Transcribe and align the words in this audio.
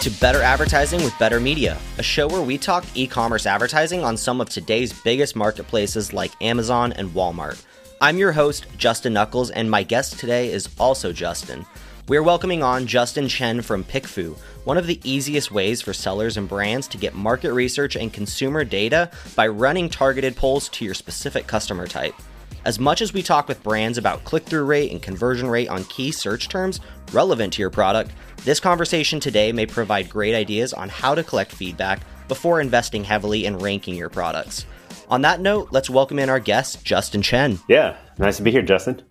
to 0.00 0.10
Better 0.12 0.40
Advertising 0.40 1.04
with 1.04 1.12
BTR 1.14 1.42
Media, 1.42 1.78
a 1.98 2.02
show 2.02 2.26
where 2.26 2.40
we 2.40 2.56
talk 2.56 2.86
e 2.94 3.06
commerce 3.06 3.44
advertising 3.44 4.02
on 4.02 4.16
some 4.16 4.40
of 4.40 4.48
today's 4.48 4.94
biggest 5.02 5.36
marketplaces 5.36 6.14
like 6.14 6.32
Amazon 6.40 6.94
and 6.94 7.10
Walmart. 7.10 7.62
I'm 8.00 8.16
your 8.16 8.32
host, 8.32 8.64
Justin 8.78 9.12
Nuckols, 9.12 9.50
and 9.50 9.70
my 9.70 9.82
guest 9.82 10.18
today 10.18 10.50
is 10.50 10.70
also 10.78 11.12
Justin. 11.12 11.66
We're 12.08 12.22
welcoming 12.22 12.62
on 12.62 12.86
Justin 12.86 13.28
Chen 13.28 13.60
from 13.60 13.84
PickFu, 13.84 14.38
one 14.64 14.78
of 14.78 14.86
the 14.86 14.98
easiest 15.04 15.50
ways 15.50 15.82
for 15.82 15.92
sellers 15.92 16.38
and 16.38 16.48
brands 16.48 16.88
to 16.88 16.96
get 16.96 17.14
market 17.14 17.52
research 17.52 17.94
and 17.94 18.10
consumer 18.10 18.64
data 18.64 19.10
by 19.36 19.48
running 19.48 19.90
targeted 19.90 20.34
polls 20.34 20.70
to 20.70 20.84
your 20.86 20.94
specific 20.94 21.46
customer 21.46 21.86
type. 21.86 22.14
As 22.62 22.78
much 22.78 23.00
as 23.00 23.14
we 23.14 23.22
talk 23.22 23.48
with 23.48 23.62
brands 23.62 23.96
about 23.96 24.22
click 24.24 24.44
through 24.44 24.64
rate 24.64 24.90
and 24.90 25.00
conversion 25.00 25.48
rate 25.48 25.68
on 25.68 25.84
key 25.84 26.12
search 26.12 26.50
terms 26.50 26.78
relevant 27.10 27.54
to 27.54 27.62
your 27.62 27.70
product, 27.70 28.12
this 28.44 28.60
conversation 28.60 29.18
today 29.18 29.50
may 29.50 29.64
provide 29.64 30.10
great 30.10 30.34
ideas 30.34 30.74
on 30.74 30.90
how 30.90 31.14
to 31.14 31.24
collect 31.24 31.52
feedback 31.52 32.00
before 32.28 32.60
investing 32.60 33.02
heavily 33.02 33.46
in 33.46 33.58
ranking 33.58 33.94
your 33.94 34.10
products. 34.10 34.66
On 35.08 35.22
that 35.22 35.40
note, 35.40 35.68
let's 35.70 35.88
welcome 35.88 36.18
in 36.18 36.28
our 36.28 36.38
guest, 36.38 36.84
Justin 36.84 37.22
Chen. 37.22 37.58
Yeah, 37.66 37.96
nice 38.18 38.36
to 38.36 38.42
be 38.42 38.50
here, 38.50 38.62
Justin. 38.62 39.02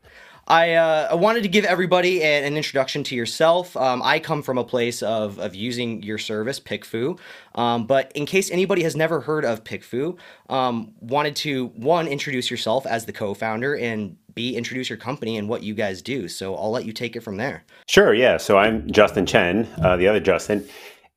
I, 0.50 0.74
uh, 0.74 1.10
I 1.12 1.16
wanted 1.16 1.44
to 1.44 1.50
give 1.50 1.64
everybody 1.64 2.22
a, 2.22 2.44
an 2.44 2.58
introduction 2.58 3.04
to 3.04 3.16
yourself. 3.16 3.78
Um, 3.78 4.02
I 4.04 4.20
come 4.20 4.42
from 4.42 4.58
a 4.58 4.64
place 4.64 5.04
of, 5.04 5.38
of 5.38 5.54
using 5.54 6.02
your 6.02 6.18
service, 6.18 6.60
PickFu. 6.60 7.20
Um, 7.54 7.86
but 7.86 8.12
in 8.14 8.26
case 8.26 8.50
anybody 8.50 8.82
has 8.82 8.96
never 8.96 9.22
heard 9.22 9.46
of 9.46 9.64
PickFu, 9.64 10.18
um, 10.50 10.94
wanted 11.02 11.36
to, 11.38 11.68
one, 11.76 12.08
introduce 12.08 12.50
yourself 12.50 12.88
as 12.88 13.06
the 13.06 13.14
co 13.14 13.36
founder 13.36 13.78
and 13.78 14.18
B, 14.34 14.56
introduce 14.56 14.90
your 14.90 14.98
company 14.98 15.38
and 15.38 15.48
what 15.48 15.62
you 15.62 15.76
guys 15.76 16.02
do. 16.02 16.28
So 16.28 16.56
I'll 16.56 16.72
let 16.72 16.86
you 16.86 16.94
take 16.94 17.16
it 17.16 17.22
from 17.22 17.38
there. 17.38 17.64
Sure, 17.88 18.14
yeah. 18.14 18.38
So 18.38 18.58
I'm 18.58 18.90
Justin 18.92 19.28
Chen, 19.28 19.68
uh, 19.84 19.98
the 19.98 20.08
other 20.08 20.20
Justin. 20.20 20.68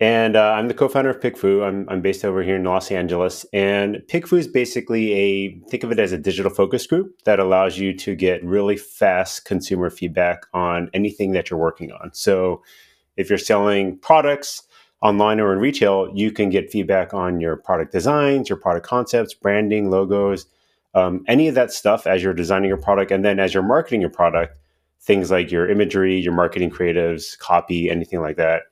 And 0.02 0.34
uh, 0.34 0.54
I'm 0.54 0.66
the 0.66 0.74
co-founder 0.74 1.10
of 1.10 1.20
PickFu. 1.20 1.64
I'm, 1.64 1.88
I'm 1.88 2.00
based 2.00 2.24
over 2.24 2.42
here 2.42 2.56
in 2.56 2.64
Los 2.64 2.90
Angeles. 2.90 3.46
And 3.52 4.02
PickFu 4.08 4.36
is 4.36 4.48
basically 4.48 5.12
a, 5.12 5.60
think 5.68 5.84
of 5.84 5.92
it 5.92 6.00
as 6.00 6.10
a 6.10 6.18
digital 6.18 6.50
focus 6.50 6.88
group 6.88 7.22
that 7.22 7.38
allows 7.38 7.78
you 7.78 7.96
to 7.98 8.16
get 8.16 8.44
really 8.44 8.76
fast 8.76 9.44
consumer 9.44 9.90
feedback 9.90 10.42
on 10.52 10.90
anything 10.92 11.30
that 11.34 11.48
you're 11.50 11.60
working 11.60 11.92
on. 11.92 12.10
So 12.14 12.64
if 13.16 13.28
you're 13.28 13.38
selling 13.38 13.96
products 13.96 14.64
online 15.02 15.38
or 15.38 15.52
in 15.52 15.60
retail, 15.60 16.10
you 16.12 16.32
can 16.32 16.50
get 16.50 16.72
feedback 16.72 17.14
on 17.14 17.40
your 17.40 17.56
product 17.56 17.92
designs, 17.92 18.48
your 18.48 18.58
product 18.58 18.84
concepts, 18.84 19.34
branding, 19.34 19.88
logos, 19.88 20.46
um, 20.94 21.22
any 21.28 21.46
of 21.46 21.54
that 21.54 21.70
stuff 21.70 22.08
as 22.08 22.24
you're 22.24 22.34
designing 22.34 22.66
your 22.66 22.76
product. 22.76 23.12
And 23.12 23.24
then 23.24 23.38
as 23.38 23.54
you're 23.54 23.62
marketing 23.62 24.00
your 24.00 24.10
product, 24.10 24.58
things 25.00 25.30
like 25.30 25.52
your 25.52 25.70
imagery, 25.70 26.18
your 26.18 26.32
marketing 26.32 26.72
creatives, 26.72 27.38
copy, 27.38 27.88
anything 27.88 28.20
like 28.20 28.36
that 28.38 28.62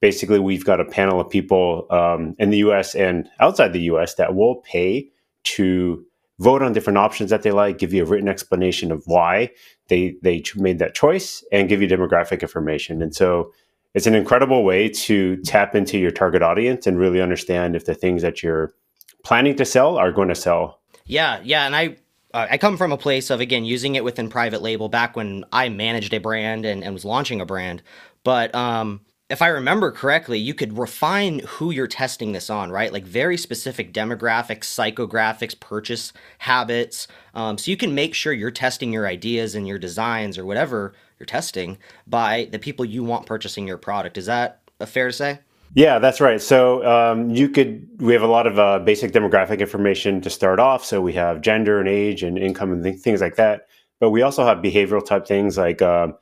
basically 0.00 0.38
we've 0.38 0.64
got 0.64 0.80
a 0.80 0.84
panel 0.84 1.20
of 1.20 1.30
people 1.30 1.86
um, 1.90 2.34
in 2.38 2.50
the 2.50 2.58
US 2.58 2.94
and 2.94 3.28
outside 3.40 3.72
the 3.72 3.82
US 3.82 4.14
that 4.14 4.34
will 4.34 4.56
pay 4.56 5.08
to 5.44 6.04
vote 6.38 6.62
on 6.62 6.72
different 6.72 6.98
options 6.98 7.30
that 7.30 7.42
they 7.42 7.52
like, 7.52 7.78
give 7.78 7.92
you 7.92 8.02
a 8.02 8.06
written 8.06 8.28
explanation 8.28 8.90
of 8.90 9.02
why 9.06 9.50
they 9.88 10.16
they 10.22 10.42
made 10.56 10.78
that 10.78 10.94
choice, 10.94 11.44
and 11.52 11.68
give 11.68 11.80
you 11.80 11.88
demographic 11.88 12.42
information. 12.42 13.02
And 13.02 13.14
so 13.14 13.52
it's 13.94 14.06
an 14.06 14.14
incredible 14.14 14.64
way 14.64 14.88
to 14.88 15.36
tap 15.42 15.74
into 15.74 15.98
your 15.98 16.10
target 16.10 16.42
audience 16.42 16.86
and 16.86 16.98
really 16.98 17.20
understand 17.20 17.76
if 17.76 17.84
the 17.84 17.94
things 17.94 18.22
that 18.22 18.42
you're 18.42 18.74
planning 19.22 19.54
to 19.56 19.64
sell 19.64 19.96
are 19.96 20.10
going 20.10 20.28
to 20.28 20.34
sell. 20.34 20.80
Yeah, 21.06 21.40
yeah, 21.44 21.66
and 21.66 21.76
I 21.76 21.96
uh, 22.32 22.48
I 22.50 22.58
come 22.58 22.76
from 22.76 22.92
a 22.92 22.98
place 22.98 23.30
of 23.30 23.40
again 23.40 23.64
using 23.64 23.94
it 23.94 24.04
within 24.04 24.28
private 24.28 24.62
label 24.62 24.88
back 24.88 25.16
when 25.16 25.44
I 25.52 25.68
managed 25.68 26.12
a 26.12 26.18
brand 26.18 26.64
and, 26.64 26.82
and 26.82 26.92
was 26.92 27.04
launching 27.04 27.40
a 27.40 27.46
brand. 27.46 27.82
But 28.24 28.54
um, 28.54 29.02
if 29.34 29.42
I 29.42 29.48
remember 29.48 29.90
correctly, 29.90 30.38
you 30.38 30.54
could 30.54 30.78
refine 30.78 31.40
who 31.40 31.72
you're 31.72 31.88
testing 31.88 32.30
this 32.30 32.48
on, 32.48 32.70
right? 32.70 32.92
Like 32.92 33.02
very 33.02 33.36
specific 33.36 33.92
demographics, 33.92 34.60
psychographics, 34.60 35.58
purchase 35.58 36.12
habits. 36.38 37.08
Um, 37.34 37.58
so 37.58 37.72
you 37.72 37.76
can 37.76 37.96
make 37.96 38.14
sure 38.14 38.32
you're 38.32 38.52
testing 38.52 38.92
your 38.92 39.08
ideas 39.08 39.56
and 39.56 39.66
your 39.66 39.80
designs 39.80 40.38
or 40.38 40.44
whatever 40.44 40.94
you're 41.18 41.26
testing 41.26 41.78
by 42.06 42.48
the 42.52 42.60
people 42.60 42.84
you 42.84 43.02
want 43.02 43.26
purchasing 43.26 43.66
your 43.66 43.76
product. 43.76 44.16
Is 44.18 44.26
that 44.26 44.60
fair 44.86 45.08
to 45.08 45.12
say? 45.12 45.40
Yeah, 45.74 45.98
that's 45.98 46.20
right. 46.20 46.40
So 46.40 46.86
um, 46.86 47.30
you 47.30 47.48
could, 47.48 47.88
we 47.98 48.12
have 48.12 48.22
a 48.22 48.28
lot 48.28 48.46
of 48.46 48.60
uh, 48.60 48.78
basic 48.78 49.10
demographic 49.10 49.58
information 49.58 50.20
to 50.20 50.30
start 50.30 50.60
off. 50.60 50.84
So 50.84 51.00
we 51.00 51.12
have 51.14 51.40
gender 51.40 51.80
and 51.80 51.88
age 51.88 52.22
and 52.22 52.38
income 52.38 52.70
and 52.70 52.84
th- 52.84 53.00
things 53.00 53.20
like 53.20 53.34
that. 53.34 53.66
But 53.98 54.10
we 54.10 54.22
also 54.22 54.44
have 54.44 54.58
behavioral 54.58 55.04
type 55.04 55.26
things 55.26 55.58
like, 55.58 55.82
um, 55.82 56.14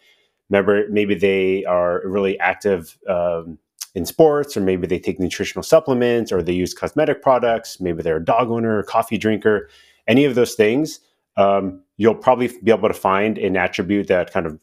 Remember, 0.50 0.86
maybe 0.91 1.14
they 1.14 1.64
are 1.64 2.03
really 2.04 2.38
active 2.41 2.98
um, 3.08 3.58
in 3.94 4.06
sports, 4.06 4.56
or 4.56 4.60
maybe 4.60 4.86
they 4.86 4.98
take 4.98 5.19
nutritional 5.19 5.62
supplements, 5.62 6.32
or 6.32 6.42
they 6.42 6.53
use 6.53 6.75
cosmetic 6.75 7.22
products. 7.22 7.80
Maybe 7.80 8.03
they're 8.03 8.16
a 8.16 8.25
dog 8.25 8.50
owner, 8.50 8.78
a 8.78 8.84
coffee 8.84 9.19
drinker. 9.19 9.69
Any 10.06 10.25
of 10.25 10.34
those 10.34 10.54
things, 10.54 11.00
um, 11.36 11.82
you'll 11.97 12.14
probably 12.14 12.50
be 12.62 12.70
able 12.70 12.88
to 12.88 12.94
find 12.94 13.38
an 13.38 13.56
attribute 13.56 14.08
that 14.08 14.32
kind 14.32 14.47
of 14.47 14.58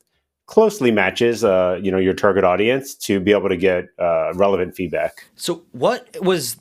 closely 0.49 0.91
matches, 0.91 1.43
uh, 1.43 1.79
you 1.81 1.91
know, 1.91 1.99
your 1.99 2.13
target 2.13 2.43
audience 2.43 2.95
to 2.95 3.19
be 3.19 3.31
able 3.31 3.49
to 3.49 3.57
get 3.57 3.85
uh, 3.99 4.33
relevant 4.33 4.75
feedback. 4.75 5.25
So, 5.35 5.63
what 5.71 6.17
was 6.21 6.57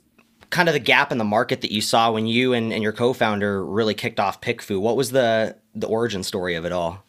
kind 0.50 0.68
of 0.68 0.74
the 0.74 0.80
gap 0.80 1.10
in 1.10 1.18
the 1.18 1.24
market 1.24 1.62
that 1.62 1.72
you 1.72 1.80
saw 1.80 2.12
when 2.12 2.26
you 2.26 2.52
and, 2.52 2.72
and 2.72 2.82
your 2.82 2.92
co-founder 2.92 3.64
really 3.64 3.94
kicked 3.94 4.20
off 4.20 4.40
PickFu? 4.40 4.80
What 4.80 4.96
was 4.96 5.10
the 5.10 5.56
the 5.74 5.86
origin 5.86 6.22
story 6.22 6.54
of 6.54 6.64
it 6.64 6.72
all? 6.72 7.04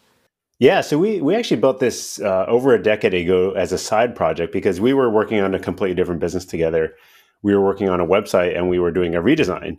Yeah, 0.59 0.81
so 0.81 0.97
we 0.97 1.21
we 1.21 1.35
actually 1.35 1.61
built 1.61 1.79
this 1.79 2.19
uh, 2.19 2.45
over 2.47 2.73
a 2.73 2.83
decade 2.83 3.13
ago 3.13 3.51
as 3.51 3.71
a 3.71 3.77
side 3.77 4.13
project 4.13 4.51
because 4.51 4.81
we 4.81 4.93
were 4.93 5.09
working 5.09 5.39
on 5.39 5.55
a 5.55 5.59
completely 5.59 5.95
different 5.95 6.19
business 6.19 6.45
together. 6.45 6.95
We 7.41 7.55
were 7.55 7.63
working 7.63 7.87
on 7.87 8.01
a 8.01 8.05
website 8.05 8.57
and 8.57 8.67
we 8.67 8.77
were 8.77 8.91
doing 8.91 9.15
a 9.15 9.21
redesign. 9.21 9.77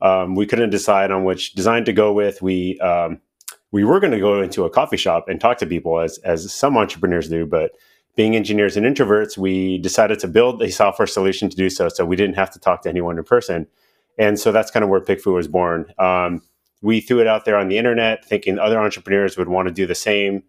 Um, 0.00 0.36
we 0.36 0.46
couldn't 0.46 0.70
decide 0.70 1.10
on 1.10 1.24
which 1.24 1.54
design 1.54 1.84
to 1.84 1.92
go 1.92 2.12
with. 2.12 2.40
We 2.42 2.78
um, 2.78 3.20
we 3.72 3.82
were 3.82 3.98
going 3.98 4.12
to 4.12 4.20
go 4.20 4.40
into 4.40 4.64
a 4.64 4.70
coffee 4.70 4.96
shop 4.96 5.28
and 5.28 5.40
talk 5.40 5.58
to 5.58 5.66
people 5.66 5.98
as 5.98 6.18
as 6.18 6.52
some 6.54 6.76
entrepreneurs 6.76 7.28
do, 7.28 7.44
but 7.44 7.72
being 8.14 8.36
engineers 8.36 8.76
and 8.76 8.86
introverts, 8.86 9.36
we 9.36 9.78
decided 9.78 10.20
to 10.20 10.28
build 10.28 10.62
a 10.62 10.70
software 10.70 11.06
solution 11.08 11.50
to 11.50 11.56
do 11.56 11.68
so. 11.68 11.88
So 11.88 12.04
we 12.04 12.14
didn't 12.14 12.36
have 12.36 12.50
to 12.52 12.60
talk 12.60 12.82
to 12.82 12.88
anyone 12.88 13.18
in 13.18 13.24
person, 13.24 13.66
and 14.16 14.38
so 14.38 14.52
that's 14.52 14.70
kind 14.70 14.84
of 14.84 14.90
where 14.90 15.00
PickFu 15.00 15.34
was 15.34 15.48
born. 15.48 15.92
Um, 15.98 16.42
we 16.82 17.00
threw 17.00 17.20
it 17.20 17.26
out 17.26 17.44
there 17.44 17.56
on 17.56 17.68
the 17.68 17.78
internet 17.78 18.24
thinking 18.24 18.58
other 18.58 18.78
entrepreneurs 18.80 19.36
would 19.36 19.48
want 19.48 19.68
to 19.68 19.74
do 19.74 19.86
the 19.86 19.94
same. 19.94 20.42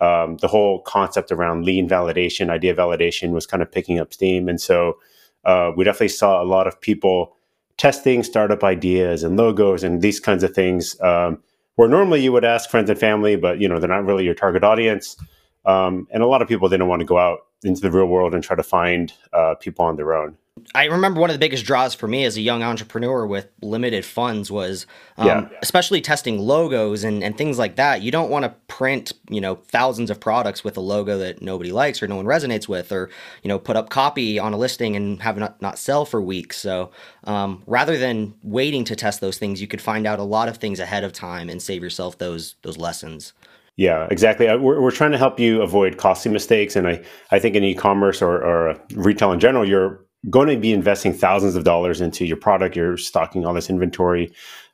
Um, 0.00 0.38
the 0.38 0.48
whole 0.48 0.80
concept 0.82 1.30
around 1.30 1.64
lean 1.64 1.88
validation, 1.88 2.48
idea 2.48 2.74
validation 2.74 3.30
was 3.30 3.46
kind 3.46 3.62
of 3.62 3.70
picking 3.70 3.98
up 3.98 4.14
steam. 4.14 4.48
And 4.48 4.60
so 4.60 4.98
uh, 5.44 5.72
we 5.76 5.84
definitely 5.84 6.08
saw 6.08 6.42
a 6.42 6.44
lot 6.44 6.66
of 6.66 6.80
people 6.80 7.36
testing 7.76 8.22
startup 8.22 8.62
ideas 8.64 9.22
and 9.22 9.36
logos 9.36 9.82
and 9.82 10.02
these 10.02 10.20
kinds 10.20 10.42
of 10.42 10.54
things 10.54 11.00
um, 11.00 11.42
where 11.76 11.88
normally 11.88 12.22
you 12.22 12.32
would 12.32 12.44
ask 12.44 12.68
friends 12.68 12.90
and 12.90 12.98
family, 12.98 13.36
but 13.36 13.60
you 13.60 13.68
know, 13.68 13.78
they're 13.78 13.88
not 13.88 14.04
really 14.04 14.24
your 14.24 14.34
target 14.34 14.64
audience. 14.64 15.16
Um, 15.64 16.06
and 16.10 16.22
a 16.22 16.26
lot 16.26 16.42
of 16.42 16.48
people 16.48 16.68
didn't 16.68 16.88
want 16.88 17.00
to 17.00 17.06
go 17.06 17.18
out 17.18 17.40
into 17.62 17.80
the 17.80 17.90
real 17.90 18.06
world 18.06 18.34
and 18.34 18.42
try 18.42 18.56
to 18.56 18.62
find 18.62 19.12
uh, 19.32 19.54
people 19.54 19.84
on 19.84 19.96
their 19.96 20.14
own. 20.14 20.36
I 20.74 20.84
remember 20.84 21.20
one 21.20 21.30
of 21.30 21.34
the 21.34 21.38
biggest 21.38 21.64
draws 21.64 21.94
for 21.94 22.06
me 22.06 22.24
as 22.24 22.36
a 22.36 22.40
young 22.40 22.62
entrepreneur 22.62 23.26
with 23.26 23.48
limited 23.62 24.04
funds 24.04 24.50
was, 24.50 24.86
um, 25.16 25.26
yeah. 25.26 25.48
especially 25.62 26.00
testing 26.00 26.38
logos 26.38 27.04
and, 27.04 27.22
and 27.22 27.36
things 27.36 27.58
like 27.58 27.76
that. 27.76 28.02
You 28.02 28.10
don't 28.10 28.30
want 28.30 28.44
to 28.44 28.54
print, 28.68 29.12
you 29.28 29.40
know, 29.40 29.56
thousands 29.68 30.10
of 30.10 30.20
products 30.20 30.62
with 30.64 30.76
a 30.76 30.80
logo 30.80 31.18
that 31.18 31.42
nobody 31.42 31.72
likes 31.72 32.02
or 32.02 32.08
no 32.08 32.16
one 32.16 32.26
resonates 32.26 32.68
with, 32.68 32.92
or 32.92 33.10
you 33.42 33.48
know, 33.48 33.58
put 33.58 33.76
up 33.76 33.90
copy 33.90 34.38
on 34.38 34.52
a 34.52 34.56
listing 34.56 34.96
and 34.96 35.22
have 35.22 35.36
not, 35.36 35.60
not 35.62 35.78
sell 35.78 36.04
for 36.04 36.20
weeks. 36.20 36.56
So 36.56 36.90
um, 37.24 37.62
rather 37.66 37.98
than 37.98 38.34
waiting 38.42 38.84
to 38.84 38.96
test 38.96 39.20
those 39.20 39.38
things, 39.38 39.60
you 39.60 39.66
could 39.66 39.80
find 39.80 40.06
out 40.06 40.18
a 40.18 40.24
lot 40.24 40.48
of 40.48 40.56
things 40.58 40.80
ahead 40.80 41.04
of 41.04 41.12
time 41.12 41.48
and 41.48 41.60
save 41.60 41.82
yourself 41.82 42.18
those 42.18 42.54
those 42.62 42.76
lessons. 42.76 43.32
Yeah, 43.76 44.08
exactly. 44.10 44.46
Uh, 44.46 44.58
we're, 44.58 44.78
we're 44.78 44.90
trying 44.90 45.12
to 45.12 45.16
help 45.16 45.40
you 45.40 45.62
avoid 45.62 45.96
costly 45.96 46.30
mistakes, 46.30 46.76
and 46.76 46.86
I, 46.86 47.02
I 47.30 47.38
think 47.38 47.56
in 47.56 47.64
e-commerce 47.64 48.20
or, 48.20 48.36
or 48.44 48.78
retail 48.94 49.32
in 49.32 49.40
general, 49.40 49.66
you're 49.66 50.04
going 50.28 50.48
to 50.48 50.56
be 50.56 50.72
investing 50.72 51.14
thousands 51.14 51.56
of 51.56 51.64
dollars 51.64 52.00
into 52.00 52.26
your 52.26 52.36
product. 52.36 52.76
You're 52.76 52.96
stocking 52.96 53.46
all 53.46 53.54
this 53.54 53.70
inventory. 53.70 54.32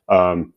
Um, 0.09 0.53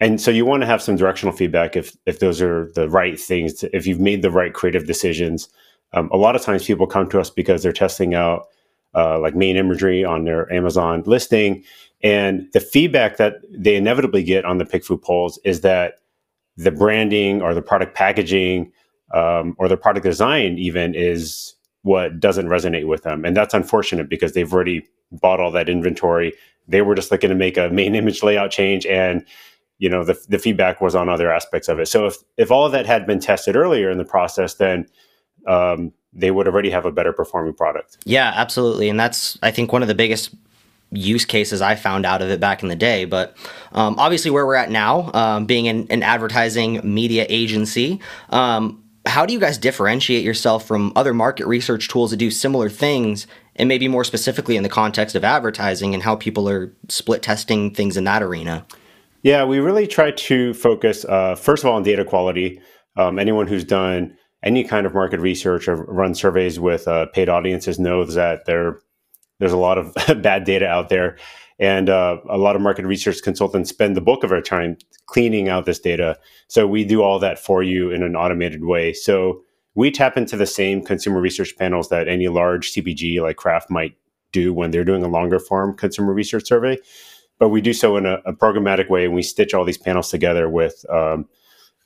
and 0.00 0.20
so 0.20 0.30
you 0.30 0.44
want 0.44 0.62
to 0.62 0.66
have 0.66 0.82
some 0.82 0.96
directional 0.96 1.34
feedback 1.34 1.76
if 1.76 1.96
if 2.04 2.18
those 2.18 2.42
are 2.42 2.70
the 2.74 2.88
right 2.88 3.18
things, 3.18 3.54
to, 3.54 3.74
if 3.74 3.86
you've 3.86 4.00
made 4.00 4.22
the 4.22 4.30
right 4.30 4.52
creative 4.52 4.86
decisions. 4.86 5.48
Um, 5.92 6.10
a 6.12 6.16
lot 6.16 6.34
of 6.34 6.42
times 6.42 6.66
people 6.66 6.86
come 6.86 7.08
to 7.10 7.20
us 7.20 7.30
because 7.30 7.62
they're 7.62 7.72
testing 7.72 8.14
out 8.14 8.48
uh, 8.94 9.18
like 9.18 9.34
main 9.34 9.56
imagery 9.56 10.04
on 10.04 10.24
their 10.24 10.52
Amazon 10.52 11.02
listing. 11.06 11.62
And 12.02 12.48
the 12.52 12.60
feedback 12.60 13.16
that 13.16 13.36
they 13.50 13.76
inevitably 13.76 14.24
get 14.24 14.44
on 14.44 14.58
the 14.58 14.64
PickFu 14.64 15.00
polls 15.00 15.38
is 15.44 15.62
that 15.62 16.00
the 16.56 16.70
branding 16.70 17.40
or 17.40 17.54
the 17.54 17.62
product 17.62 17.94
packaging 17.94 18.72
um, 19.14 19.54
or 19.58 19.68
the 19.68 19.76
product 19.76 20.04
design 20.04 20.58
even 20.58 20.94
is 20.94 21.54
what 21.84 22.18
doesn't 22.18 22.48
resonate 22.48 22.86
with 22.86 23.02
them. 23.02 23.24
And 23.24 23.36
that's 23.36 23.54
unfortunate 23.54 24.08
because 24.08 24.32
they've 24.32 24.52
already 24.52 24.86
bought 25.12 25.38
all 25.38 25.50
that 25.52 25.68
inventory. 25.68 26.32
They 26.66 26.82
were 26.82 26.94
just 26.94 27.10
looking 27.10 27.30
to 27.30 27.36
make 27.36 27.56
a 27.56 27.68
main 27.70 27.94
image 28.00 28.22
layout 28.22 28.50
change 28.50 28.84
and 28.86 29.24
you 29.78 29.88
know 29.88 30.04
the, 30.04 30.18
the 30.28 30.38
feedback 30.38 30.80
was 30.80 30.94
on 30.94 31.08
other 31.08 31.32
aspects 31.32 31.68
of 31.68 31.78
it. 31.78 31.86
So 31.86 32.06
if 32.06 32.16
if 32.36 32.50
all 32.50 32.64
of 32.64 32.72
that 32.72 32.86
had 32.86 33.06
been 33.06 33.20
tested 33.20 33.56
earlier 33.56 33.90
in 33.90 33.98
the 33.98 34.04
process, 34.04 34.54
then 34.54 34.86
um, 35.46 35.92
they 36.12 36.30
would 36.30 36.46
already 36.46 36.70
have 36.70 36.86
a 36.86 36.92
better 36.92 37.12
performing 37.12 37.54
product. 37.54 37.98
Yeah, 38.04 38.32
absolutely. 38.34 38.88
And 38.88 38.98
that's, 38.98 39.38
I 39.42 39.50
think, 39.50 39.72
one 39.72 39.82
of 39.82 39.88
the 39.88 39.94
biggest 39.94 40.34
use 40.90 41.24
cases 41.24 41.60
I 41.60 41.74
found 41.74 42.06
out 42.06 42.22
of 42.22 42.30
it 42.30 42.38
back 42.38 42.62
in 42.62 42.68
the 42.68 42.76
day. 42.76 43.04
But 43.04 43.36
um, 43.72 43.96
obviously, 43.98 44.30
where 44.30 44.46
we're 44.46 44.54
at 44.54 44.70
now, 44.70 45.10
um, 45.12 45.44
being 45.44 45.66
an, 45.66 45.86
an, 45.90 46.02
advertising 46.02 46.80
media 46.84 47.26
agency, 47.28 48.00
um, 48.30 48.83
how 49.06 49.26
do 49.26 49.32
you 49.32 49.40
guys 49.40 49.58
differentiate 49.58 50.24
yourself 50.24 50.66
from 50.66 50.92
other 50.96 51.12
market 51.12 51.46
research 51.46 51.88
tools 51.88 52.10
that 52.10 52.16
do 52.16 52.30
similar 52.30 52.68
things? 52.68 53.26
And 53.56 53.68
maybe 53.68 53.86
more 53.86 54.02
specifically 54.02 54.56
in 54.56 54.62
the 54.62 54.68
context 54.68 55.14
of 55.14 55.22
advertising 55.22 55.94
and 55.94 56.02
how 56.02 56.16
people 56.16 56.48
are 56.48 56.74
split 56.88 57.22
testing 57.22 57.72
things 57.72 57.96
in 57.96 58.04
that 58.04 58.22
arena? 58.22 58.66
Yeah, 59.22 59.44
we 59.44 59.58
really 59.60 59.86
try 59.86 60.10
to 60.10 60.52
focus, 60.54 61.04
uh, 61.04 61.36
first 61.36 61.62
of 61.62 61.70
all, 61.70 61.76
on 61.76 61.82
data 61.82 62.04
quality. 62.04 62.60
Um, 62.96 63.18
anyone 63.18 63.46
who's 63.46 63.64
done 63.64 64.16
any 64.42 64.64
kind 64.64 64.86
of 64.86 64.94
market 64.94 65.20
research 65.20 65.68
or 65.68 65.76
run 65.84 66.14
surveys 66.14 66.60
with 66.60 66.86
uh, 66.88 67.06
paid 67.06 67.28
audiences 67.28 67.78
knows 67.78 68.14
that 68.14 68.44
there 68.44 68.80
there's 69.40 69.52
a 69.52 69.58
lot 69.58 69.78
of 69.78 69.94
bad 70.22 70.44
data 70.44 70.66
out 70.66 70.88
there, 70.88 71.16
and 71.58 71.88
uh, 71.88 72.18
a 72.28 72.38
lot 72.38 72.56
of 72.56 72.62
market 72.62 72.84
research 72.84 73.22
consultants 73.22 73.70
spend 73.70 73.96
the 73.96 74.00
bulk 74.00 74.24
of 74.24 74.32
our 74.32 74.40
time 74.40 74.76
cleaning 75.06 75.48
out 75.48 75.66
this 75.66 75.78
data. 75.78 76.18
So 76.48 76.66
we 76.66 76.84
do 76.84 77.02
all 77.02 77.18
that 77.20 77.38
for 77.38 77.62
you 77.62 77.90
in 77.90 78.02
an 78.02 78.16
automated 78.16 78.64
way. 78.64 78.92
So 78.92 79.42
we 79.74 79.90
tap 79.90 80.16
into 80.16 80.36
the 80.36 80.46
same 80.46 80.84
consumer 80.84 81.20
research 81.20 81.54
panels 81.56 81.88
that 81.88 82.08
any 82.08 82.28
large 82.28 82.72
CPG 82.72 83.20
like 83.20 83.36
Kraft 83.36 83.70
might 83.70 83.96
do 84.32 84.52
when 84.52 84.70
they're 84.70 84.84
doing 84.84 85.02
a 85.02 85.08
longer 85.08 85.38
form 85.38 85.76
consumer 85.76 86.12
research 86.12 86.46
survey. 86.46 86.76
But 87.38 87.48
we 87.48 87.60
do 87.60 87.72
so 87.72 87.96
in 87.96 88.06
a, 88.06 88.18
a 88.26 88.32
programmatic 88.32 88.88
way, 88.88 89.04
and 89.04 89.14
we 89.14 89.22
stitch 89.22 89.54
all 89.54 89.64
these 89.64 89.78
panels 89.78 90.08
together 90.08 90.48
with 90.48 90.84
um, 90.88 91.26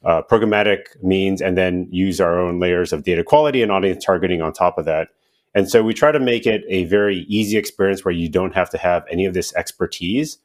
uh, 0.04 0.22
programmatic 0.22 1.02
means 1.02 1.40
and 1.40 1.56
then 1.56 1.88
use 1.90 2.20
our 2.20 2.38
own 2.38 2.60
layers 2.60 2.92
of 2.92 3.04
data 3.04 3.24
quality 3.24 3.62
and 3.62 3.72
audience 3.72 4.04
targeting 4.04 4.42
on 4.42 4.52
top 4.52 4.78
of 4.78 4.84
that. 4.84 5.08
And 5.54 5.68
so 5.68 5.82
we 5.82 5.94
try 5.94 6.12
to 6.12 6.20
make 6.20 6.46
it 6.46 6.64
a 6.68 6.84
very 6.84 7.26
easy 7.28 7.56
experience 7.56 8.04
where 8.04 8.14
you 8.14 8.28
don't 8.28 8.54
have 8.54 8.70
to 8.70 8.78
have 8.78 9.04
any 9.10 9.24
of 9.24 9.34
this 9.34 9.54
expertise. 9.54 10.38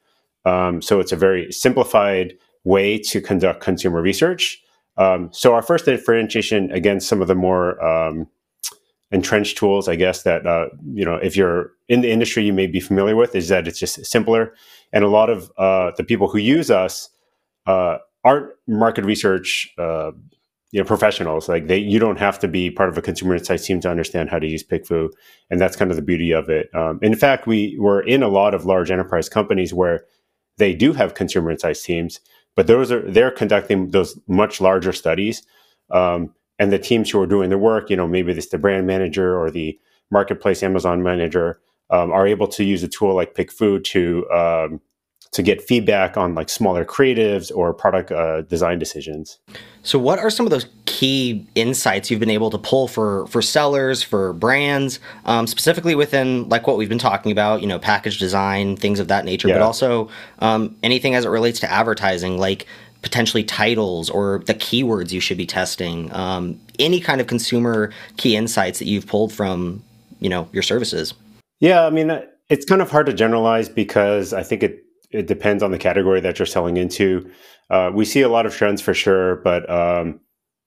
Um, 0.44 0.82
so 0.82 1.00
it's 1.00 1.12
a 1.12 1.16
very 1.16 1.52
simplified 1.52 2.36
way 2.64 2.98
to 2.98 3.20
conduct 3.20 3.60
consumer 3.60 4.00
research. 4.00 4.60
Um, 4.96 5.30
so 5.32 5.54
our 5.54 5.62
first 5.62 5.84
differentiation 5.84 6.70
against 6.72 7.08
some 7.08 7.20
of 7.20 7.28
the 7.28 7.34
more 7.34 7.82
um, 7.84 8.28
entrenched 9.10 9.58
tools, 9.58 9.88
I 9.88 9.96
guess 9.96 10.22
that 10.22 10.46
uh, 10.46 10.68
you 10.92 11.04
know 11.04 11.16
if 11.16 11.36
you're 11.36 11.72
in 11.88 12.00
the 12.00 12.10
industry 12.10 12.44
you 12.44 12.52
may 12.52 12.66
be 12.66 12.80
familiar 12.80 13.16
with, 13.16 13.34
is 13.34 13.48
that 13.48 13.66
it's 13.66 13.78
just 13.78 14.04
simpler. 14.06 14.54
And 14.92 15.04
a 15.04 15.08
lot 15.08 15.30
of 15.30 15.50
uh, 15.58 15.92
the 15.96 16.04
people 16.04 16.28
who 16.28 16.38
use 16.38 16.70
us 16.70 17.10
uh, 17.66 17.98
aren't 18.24 18.50
market 18.66 19.04
research 19.04 19.72
uh, 19.78 20.12
you 20.74 20.80
know 20.80 20.84
professionals 20.84 21.48
like 21.48 21.68
they 21.68 21.78
you 21.78 22.00
don't 22.00 22.18
have 22.18 22.36
to 22.36 22.48
be 22.48 22.68
part 22.68 22.88
of 22.88 22.98
a 22.98 23.02
consumer 23.02 23.36
insights 23.36 23.64
team 23.64 23.80
to 23.80 23.88
understand 23.88 24.28
how 24.28 24.40
to 24.40 24.48
use 24.48 24.64
PickFu, 24.64 25.08
and 25.48 25.60
that's 25.60 25.76
kind 25.76 25.92
of 25.92 25.96
the 25.96 26.02
beauty 26.02 26.32
of 26.32 26.48
it. 26.48 26.68
Um, 26.74 26.98
in 27.00 27.14
fact, 27.14 27.46
we 27.46 27.76
were 27.78 28.00
in 28.00 28.24
a 28.24 28.28
lot 28.28 28.54
of 28.54 28.66
large 28.66 28.90
enterprise 28.90 29.28
companies 29.28 29.72
where 29.72 30.04
they 30.58 30.74
do 30.74 30.92
have 30.92 31.14
consumer 31.14 31.52
insights 31.52 31.84
teams, 31.84 32.18
but 32.56 32.66
those 32.66 32.90
are 32.90 33.08
they're 33.08 33.30
conducting 33.30 33.92
those 33.92 34.18
much 34.26 34.60
larger 34.60 34.92
studies, 34.92 35.46
um, 35.92 36.34
and 36.58 36.72
the 36.72 36.78
teams 36.80 37.08
who 37.08 37.20
are 37.20 37.26
doing 37.28 37.50
the 37.50 37.58
work, 37.58 37.88
you 37.88 37.96
know, 37.96 38.08
maybe 38.08 38.32
it's 38.32 38.48
the 38.48 38.58
brand 38.58 38.84
manager 38.84 39.40
or 39.40 39.52
the 39.52 39.78
marketplace 40.10 40.60
Amazon 40.64 41.04
manager, 41.04 41.60
um, 41.90 42.10
are 42.10 42.26
able 42.26 42.48
to 42.48 42.64
use 42.64 42.82
a 42.82 42.88
tool 42.88 43.14
like 43.14 43.34
PickFu 43.34 43.84
to 43.84 44.28
um, 44.32 44.80
to 45.34 45.42
get 45.42 45.60
feedback 45.60 46.16
on 46.16 46.34
like 46.34 46.48
smaller 46.48 46.84
creatives 46.84 47.50
or 47.54 47.74
product 47.74 48.12
uh, 48.12 48.42
design 48.42 48.78
decisions. 48.78 49.38
So, 49.82 49.98
what 49.98 50.20
are 50.20 50.30
some 50.30 50.46
of 50.46 50.50
those 50.50 50.66
key 50.86 51.44
insights 51.56 52.08
you've 52.08 52.20
been 52.20 52.30
able 52.30 52.50
to 52.50 52.58
pull 52.58 52.86
for 52.86 53.26
for 53.26 53.42
sellers, 53.42 54.02
for 54.02 54.32
brands, 54.32 55.00
um, 55.24 55.46
specifically 55.48 55.96
within 55.96 56.48
like 56.48 56.68
what 56.68 56.76
we've 56.76 56.88
been 56.88 56.98
talking 56.98 57.32
about, 57.32 57.60
you 57.60 57.66
know, 57.66 57.80
package 57.80 58.18
design, 58.18 58.76
things 58.76 59.00
of 59.00 59.08
that 59.08 59.24
nature, 59.24 59.48
yeah. 59.48 59.54
but 59.54 59.62
also 59.62 60.08
um, 60.38 60.76
anything 60.84 61.16
as 61.16 61.24
it 61.24 61.28
relates 61.28 61.58
to 61.60 61.70
advertising, 61.70 62.38
like 62.38 62.66
potentially 63.02 63.42
titles 63.42 64.08
or 64.08 64.40
the 64.46 64.54
keywords 64.54 65.10
you 65.10 65.20
should 65.20 65.36
be 65.36 65.46
testing, 65.46 66.14
um, 66.14 66.58
any 66.78 67.00
kind 67.00 67.20
of 67.20 67.26
consumer 67.26 67.92
key 68.16 68.36
insights 68.36 68.78
that 68.78 68.86
you've 68.86 69.06
pulled 69.06 69.32
from, 69.32 69.82
you 70.20 70.28
know, 70.28 70.48
your 70.52 70.62
services. 70.62 71.12
Yeah, 71.58 71.84
I 71.84 71.90
mean, 71.90 72.22
it's 72.48 72.64
kind 72.64 72.80
of 72.80 72.90
hard 72.90 73.06
to 73.06 73.12
generalize 73.12 73.68
because 73.68 74.32
I 74.32 74.42
think 74.42 74.62
it 74.62 74.83
it 75.14 75.26
depends 75.26 75.62
on 75.62 75.70
the 75.70 75.78
category 75.78 76.20
that 76.20 76.38
you're 76.38 76.46
selling 76.46 76.76
into. 76.76 77.30
Uh, 77.70 77.90
we 77.94 78.04
see 78.04 78.20
a 78.20 78.28
lot 78.28 78.46
of 78.46 78.54
trends 78.54 78.82
for 78.82 78.92
sure, 78.92 79.36
but 79.36 79.68
um, 79.70 80.20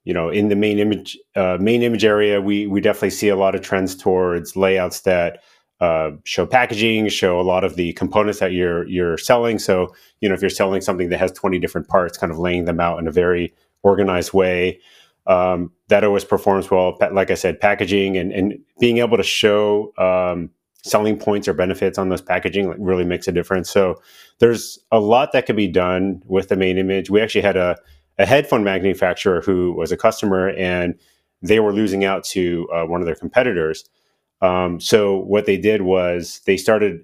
you 0.06 0.14
know, 0.14 0.30
in 0.30 0.48
the 0.48 0.56
main 0.56 0.80
image 0.80 1.18
uh, 1.36 1.58
main 1.60 1.84
image 1.84 2.06
area, 2.06 2.42
we 2.42 2.66
we 2.66 2.80
definitely 2.80 3.10
see 3.10 3.28
a 3.28 3.36
lot 3.36 3.56
of 3.56 3.62
trends 3.62 3.96
towards 3.96 4.56
layouts 4.56 5.02
that 5.02 5.44
uh, 5.82 6.12
show 6.24 6.46
packaging, 6.46 7.10
show 7.10 7.40
a 7.40 7.44
lot 7.44 7.64
of 7.64 7.76
the 7.76 7.94
components 7.94 8.40
that 8.40 8.54
you're 8.54 8.88
you're 8.88 9.18
selling. 9.18 9.60
So 9.60 9.94
you 10.22 10.30
know, 10.30 10.36
if 10.36 10.42
you're 10.42 10.50
selling 10.50 10.82
something 10.82 11.10
that 11.10 11.20
has 11.20 11.32
20 11.34 11.60
different 11.60 11.90
parts, 11.90 12.18
kind 12.18 12.32
of 12.32 12.40
laying 12.40 12.66
them 12.66 12.80
out 12.80 13.00
in 13.00 13.08
a 13.08 13.12
very 13.12 13.54
organized 13.84 14.34
way. 14.34 14.80
Um, 15.28 15.74
that 15.90 16.06
always 16.06 16.24
performs 16.24 16.72
well. 16.72 16.98
Like 17.12 17.32
I 17.32 17.34
said, 17.34 17.60
packaging 17.60 18.16
and, 18.16 18.32
and 18.32 18.60
being 18.80 19.00
able 19.00 19.18
to 19.18 19.24
show 19.24 19.92
um, 19.98 20.52
selling 20.90 21.18
points 21.18 21.48
or 21.48 21.54
benefits 21.54 21.98
on 21.98 22.10
those 22.10 22.22
packaging 22.22 22.68
like, 22.68 22.78
really 22.80 23.06
makes 23.06 23.28
a 23.28 23.32
difference. 23.32 23.70
So 23.70 24.02
there's 24.40 24.80
a 24.92 25.00
lot 25.00 25.32
that 25.34 25.46
could 25.46 25.56
be 25.56 25.68
done 25.68 26.22
with 26.26 26.50
the 26.50 26.56
main 26.56 26.78
image. 26.78 27.10
We 27.10 27.22
actually 27.22 27.42
had 27.42 27.58
a, 27.58 27.78
a 28.18 28.26
headphone 28.26 28.64
manufacturer 28.64 29.42
who 29.42 29.74
was 29.74 29.92
a 29.92 29.98
customer 29.98 30.50
and 30.50 30.96
they 31.42 31.60
were 31.60 31.74
losing 31.74 32.04
out 32.04 32.24
to 32.26 32.68
uh, 32.74 32.86
one 32.86 33.02
of 33.02 33.06
their 33.06 33.16
competitors. 33.16 33.84
Um, 34.42 34.80
so 34.80 35.18
what 35.18 35.46
they 35.46 35.58
did 35.58 35.82
was 35.82 36.42
they 36.46 36.58
started, 36.58 37.04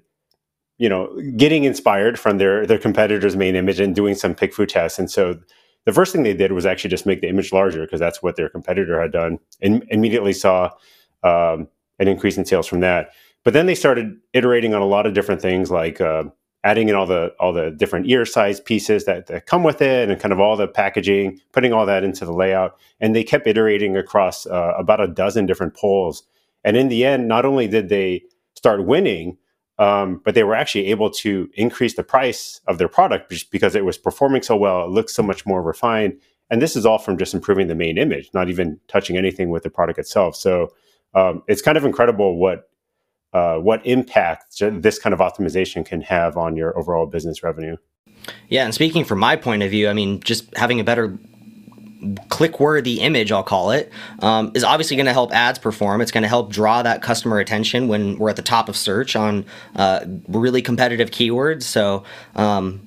you 0.78 0.88
know, 0.88 1.16
getting 1.36 1.64
inspired 1.64 2.18
from 2.18 2.38
their 2.38 2.66
their 2.66 2.78
competitor's 2.78 3.36
main 3.36 3.54
image 3.54 3.80
and 3.80 3.94
doing 3.94 4.14
some 4.14 4.34
PickFu 4.34 4.66
tests. 4.66 4.98
And 4.98 5.10
so 5.10 5.38
the 5.84 5.92
first 5.92 6.12
thing 6.12 6.22
they 6.22 6.34
did 6.34 6.52
was 6.52 6.66
actually 6.66 6.90
just 6.90 7.06
make 7.06 7.20
the 7.20 7.28
image 7.28 7.52
larger 7.52 7.82
because 7.82 8.00
that's 8.00 8.22
what 8.22 8.36
their 8.36 8.48
competitor 8.48 9.00
had 9.00 9.12
done, 9.12 9.38
and 9.60 9.84
immediately 9.88 10.32
saw 10.32 10.70
um, 11.22 11.68
an 11.98 12.08
increase 12.08 12.36
in 12.36 12.44
sales 12.44 12.66
from 12.66 12.80
that. 12.80 13.10
But 13.44 13.52
then 13.52 13.66
they 13.66 13.74
started 13.74 14.16
iterating 14.32 14.74
on 14.74 14.82
a 14.82 14.86
lot 14.86 15.06
of 15.06 15.14
different 15.14 15.42
things, 15.42 15.70
like 15.70 16.00
uh, 16.00 16.24
adding 16.64 16.88
in 16.88 16.94
all 16.94 17.06
the 17.06 17.34
all 17.38 17.52
the 17.52 17.70
different 17.70 18.06
ear 18.08 18.24
size 18.24 18.58
pieces 18.58 19.04
that, 19.04 19.26
that 19.26 19.46
come 19.46 19.62
with 19.62 19.82
it, 19.82 20.08
and 20.08 20.20
kind 20.20 20.32
of 20.32 20.40
all 20.40 20.56
the 20.56 20.66
packaging, 20.66 21.38
putting 21.52 21.72
all 21.72 21.86
that 21.86 22.04
into 22.04 22.24
the 22.24 22.32
layout. 22.32 22.78
And 23.00 23.14
they 23.14 23.22
kept 23.22 23.46
iterating 23.46 23.96
across 23.96 24.46
uh, 24.46 24.72
about 24.78 25.00
a 25.00 25.08
dozen 25.08 25.46
different 25.46 25.74
polls. 25.74 26.22
And 26.64 26.76
in 26.76 26.88
the 26.88 27.04
end, 27.04 27.28
not 27.28 27.44
only 27.44 27.68
did 27.68 27.90
they 27.90 28.24
start 28.56 28.86
winning, 28.86 29.36
um, 29.78 30.22
but 30.24 30.34
they 30.34 30.44
were 30.44 30.54
actually 30.54 30.86
able 30.86 31.10
to 31.10 31.50
increase 31.54 31.94
the 31.94 32.02
price 32.02 32.60
of 32.66 32.78
their 32.78 32.88
product 32.88 33.32
because 33.50 33.74
it 33.74 33.84
was 33.84 33.98
performing 33.98 34.42
so 34.42 34.56
well. 34.56 34.84
It 34.84 34.90
looked 34.90 35.10
so 35.10 35.22
much 35.22 35.44
more 35.44 35.62
refined. 35.62 36.18
And 36.50 36.62
this 36.62 36.76
is 36.76 36.86
all 36.86 36.98
from 36.98 37.18
just 37.18 37.34
improving 37.34 37.66
the 37.66 37.74
main 37.74 37.98
image, 37.98 38.30
not 38.32 38.48
even 38.48 38.78
touching 38.88 39.16
anything 39.16 39.50
with 39.50 39.62
the 39.62 39.70
product 39.70 39.98
itself. 39.98 40.36
So 40.36 40.72
um, 41.14 41.42
it's 41.48 41.62
kind 41.62 41.76
of 41.76 41.84
incredible 41.84 42.38
what 42.38 42.70
uh, 43.34 43.58
what 43.58 43.84
impact 43.84 44.58
this 44.60 44.98
kind 44.98 45.12
of 45.12 45.18
optimization 45.18 45.84
can 45.84 46.00
have 46.00 46.36
on 46.36 46.56
your 46.56 46.76
overall 46.78 47.04
business 47.06 47.42
revenue. 47.42 47.76
Yeah, 48.48 48.64
and 48.64 48.74
speaking 48.74 49.04
from 49.04 49.18
my 49.18 49.36
point 49.36 49.62
of 49.62 49.70
view, 49.70 49.88
I 49.88 49.92
mean, 49.92 50.20
just 50.20 50.56
having 50.56 50.80
a 50.80 50.84
better 50.84 51.18
click 52.28 52.60
worthy 52.60 53.00
image, 53.00 53.32
I'll 53.32 53.42
call 53.42 53.70
it, 53.70 53.90
um, 54.20 54.52
is 54.54 54.62
obviously 54.62 54.96
going 54.96 55.06
to 55.06 55.12
help 55.12 55.32
ads 55.32 55.58
perform. 55.58 56.00
It's 56.00 56.10
going 56.10 56.22
to 56.22 56.28
help 56.28 56.50
draw 56.50 56.82
that 56.82 57.02
customer 57.02 57.38
attention 57.38 57.88
when 57.88 58.18
we're 58.18 58.30
at 58.30 58.36
the 58.36 58.42
top 58.42 58.68
of 58.68 58.76
search 58.76 59.16
on 59.16 59.44
uh, 59.76 60.04
really 60.28 60.62
competitive 60.62 61.10
keywords. 61.10 61.62
So, 61.62 62.04
um, 62.36 62.86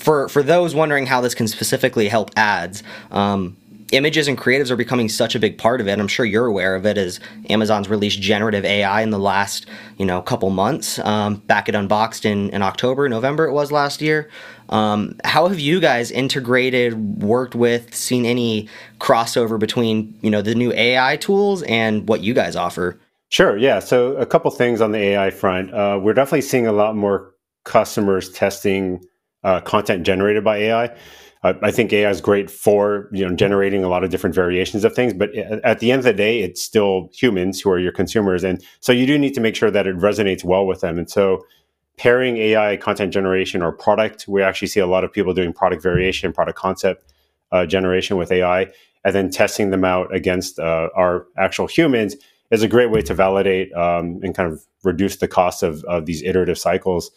for 0.00 0.28
for 0.28 0.42
those 0.42 0.74
wondering 0.74 1.06
how 1.06 1.20
this 1.20 1.34
can 1.34 1.46
specifically 1.46 2.08
help 2.08 2.30
ads, 2.36 2.82
um, 3.10 3.56
images 3.92 4.28
and 4.28 4.36
creatives 4.36 4.70
are 4.70 4.76
becoming 4.76 5.08
such 5.08 5.34
a 5.34 5.38
big 5.38 5.58
part 5.58 5.80
of 5.80 5.88
it. 5.88 5.98
I'm 5.98 6.08
sure 6.08 6.24
you're 6.24 6.46
aware 6.46 6.74
of 6.74 6.86
it 6.86 6.98
as 6.98 7.20
Amazon's 7.50 7.88
released 7.88 8.20
generative 8.20 8.64
AI 8.64 9.02
in 9.02 9.10
the 9.10 9.18
last, 9.18 9.66
you 9.96 10.06
know, 10.06 10.20
couple 10.22 10.50
months. 10.50 10.98
Um, 11.00 11.36
back 11.36 11.68
at 11.68 11.74
Unboxed 11.74 12.24
in, 12.24 12.50
in 12.50 12.62
October, 12.62 13.08
November 13.08 13.46
it 13.46 13.52
was 13.52 13.70
last 13.70 14.00
year. 14.00 14.28
Um, 14.68 15.16
how 15.24 15.46
have 15.48 15.60
you 15.60 15.80
guys 15.80 16.10
integrated, 16.10 17.22
worked 17.22 17.54
with, 17.54 17.94
seen 17.94 18.26
any 18.26 18.68
crossover 18.98 19.58
between, 19.58 20.18
you 20.22 20.30
know, 20.30 20.42
the 20.42 20.54
new 20.54 20.72
AI 20.72 21.16
tools 21.16 21.62
and 21.64 22.08
what 22.08 22.22
you 22.22 22.34
guys 22.34 22.56
offer? 22.56 22.98
Sure. 23.28 23.56
Yeah. 23.56 23.78
So 23.80 24.16
a 24.16 24.26
couple 24.26 24.50
things 24.50 24.80
on 24.80 24.92
the 24.92 24.98
AI 24.98 25.30
front. 25.30 25.72
Uh, 25.72 25.98
we're 26.02 26.14
definitely 26.14 26.42
seeing 26.42 26.66
a 26.66 26.72
lot 26.72 26.96
more 26.96 27.34
customers 27.64 28.30
testing 28.30 29.04
uh, 29.44 29.60
content 29.60 30.04
generated 30.04 30.44
by 30.44 30.56
AI. 30.58 30.96
I 31.42 31.70
think 31.70 31.92
AI 31.92 32.10
is 32.10 32.20
great 32.20 32.50
for 32.50 33.08
you 33.12 33.26
know 33.26 33.34
generating 33.34 33.84
a 33.84 33.88
lot 33.88 34.04
of 34.04 34.10
different 34.10 34.34
variations 34.34 34.84
of 34.84 34.94
things, 34.94 35.14
but 35.14 35.34
at 35.34 35.80
the 35.80 35.92
end 35.92 36.00
of 36.00 36.04
the 36.04 36.12
day, 36.12 36.40
it's 36.40 36.62
still 36.62 37.10
humans 37.12 37.60
who 37.60 37.70
are 37.70 37.78
your 37.78 37.92
consumers, 37.92 38.42
and 38.44 38.62
so 38.80 38.92
you 38.92 39.06
do 39.06 39.18
need 39.18 39.34
to 39.34 39.40
make 39.40 39.54
sure 39.54 39.70
that 39.70 39.86
it 39.86 39.96
resonates 39.96 40.44
well 40.44 40.66
with 40.66 40.80
them. 40.80 40.98
And 40.98 41.10
so, 41.10 41.44
pairing 41.98 42.36
AI 42.38 42.76
content 42.76 43.12
generation 43.12 43.62
or 43.62 43.72
product, 43.72 44.26
we 44.28 44.42
actually 44.42 44.68
see 44.68 44.80
a 44.80 44.86
lot 44.86 45.04
of 45.04 45.12
people 45.12 45.34
doing 45.34 45.52
product 45.52 45.82
variation, 45.82 46.32
product 46.32 46.58
concept 46.58 47.12
uh, 47.52 47.66
generation 47.66 48.16
with 48.16 48.32
AI, 48.32 48.68
and 49.04 49.14
then 49.14 49.30
testing 49.30 49.70
them 49.70 49.84
out 49.84 50.14
against 50.14 50.58
uh, 50.58 50.88
our 50.96 51.26
actual 51.38 51.66
humans. 51.66 52.16
is 52.50 52.62
a 52.62 52.68
great 52.68 52.90
way 52.90 53.02
to 53.02 53.14
validate 53.14 53.72
um, 53.74 54.20
and 54.22 54.34
kind 54.34 54.52
of 54.52 54.64
reduce 54.84 55.16
the 55.16 55.28
cost 55.28 55.62
of, 55.62 55.84
of 55.84 56.06
these 56.06 56.22
iterative 56.22 56.58
cycles. 56.58 57.10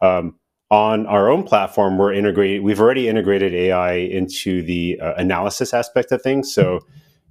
Um, 0.00 0.36
on 0.72 1.06
our 1.06 1.28
own 1.28 1.42
platform, 1.42 1.98
we're 1.98 2.14
integrated. 2.14 2.62
We've 2.62 2.80
already 2.80 3.06
integrated 3.06 3.52
AI 3.52 3.92
into 3.92 4.62
the 4.62 4.98
uh, 5.00 5.12
analysis 5.16 5.74
aspect 5.74 6.10
of 6.12 6.22
things. 6.22 6.52
So 6.52 6.80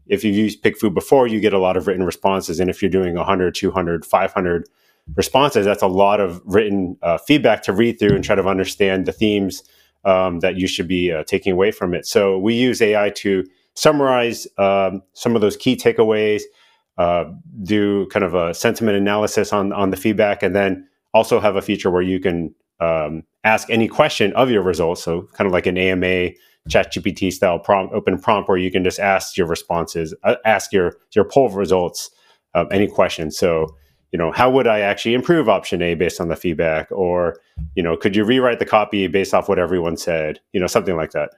if 0.06 0.24
you've 0.24 0.36
used 0.36 0.64
PickFu 0.64 0.94
before, 0.94 1.26
you 1.26 1.40
get 1.40 1.52
a 1.52 1.58
lot 1.58 1.76
of 1.76 1.88
written 1.88 2.06
responses. 2.06 2.60
And 2.60 2.70
if 2.70 2.84
you're 2.84 2.92
doing 2.92 3.16
100, 3.16 3.56
200, 3.56 4.06
500 4.06 4.70
responses, 5.16 5.66
that's 5.66 5.82
a 5.82 5.88
lot 5.88 6.22
of 6.22 6.40
written 6.46 6.96
uh, 7.02 7.18
feedback 7.18 7.64
to 7.64 7.74
read 7.74 7.98
through 7.98 8.14
and 8.14 8.24
try 8.24 8.36
to 8.36 8.48
understand 8.48 9.08
the 9.08 9.12
themes 9.12 9.64
um, 10.06 10.42
that 10.42 10.58
you 10.58 10.68
should 10.68 10.88
be 10.88 11.12
uh, 11.12 11.24
taking 11.24 11.52
away 11.52 11.72
from 11.72 11.96
it. 11.96 12.06
So 12.06 12.38
we 12.38 12.54
use 12.54 12.80
AI 12.80 13.10
to 13.10 13.44
summarize 13.74 14.46
um, 14.60 15.02
some 15.14 15.34
of 15.34 15.42
those 15.42 15.58
key 15.58 15.76
takeaways, 15.76 16.44
uh, 17.00 17.26
do 17.64 18.06
kind 18.08 18.24
of 18.24 18.36
a 18.36 18.54
sentiment 18.54 18.98
analysis 18.98 19.52
on 19.52 19.74
on 19.74 19.90
the 19.90 19.98
feedback, 19.98 20.44
and 20.44 20.56
then 20.56 20.88
also 21.14 21.40
have 21.40 21.56
a 21.56 21.62
feature 21.62 21.90
where 21.90 22.02
you 22.02 22.20
can 22.20 22.54
um, 22.82 23.24
ask 23.44 23.70
any 23.70 23.88
question 23.88 24.34
of 24.34 24.50
your 24.50 24.62
results. 24.62 25.04
So 25.04 25.30
kind 25.34 25.48
of 25.48 25.54
like 25.54 25.66
an 25.66 25.78
AMA 25.78 26.32
ChatGPT 26.70 27.32
style 27.32 27.60
prompt, 27.60 27.94
open 27.94 28.20
prompt, 28.20 28.50
where 28.50 28.58
you 28.58 28.72
can 28.72 28.84
just 28.84 29.00
ask 29.00 29.38
your 29.38 29.48
responses, 29.48 30.14
uh, 30.24 30.36
ask 30.46 30.74
your 30.74 30.98
your 31.14 31.26
poll 31.26 31.50
results, 31.50 32.12
um, 32.54 32.68
any 32.72 32.88
questions. 32.88 33.38
So 33.38 33.68
you 34.12 34.18
know, 34.18 34.32
how 34.32 34.50
would 34.52 34.68
I 34.68 34.82
actually 34.82 35.14
improve 35.14 35.48
option 35.48 35.82
A 35.82 35.96
based 35.96 36.20
on 36.20 36.28
the 36.28 36.36
feedback? 36.36 36.92
Or, 36.92 37.38
you 37.76 37.84
know, 37.84 37.96
could 37.96 38.16
you 38.16 38.26
rewrite 38.26 38.60
the 38.60 38.66
copy 38.66 39.08
based 39.08 39.34
off 39.34 39.48
what 39.48 39.58
everyone 39.58 39.96
said? 39.96 40.40
You 40.52 40.60
know, 40.60 40.68
something 40.68 40.98
like 40.98 41.12
that. 41.12 41.32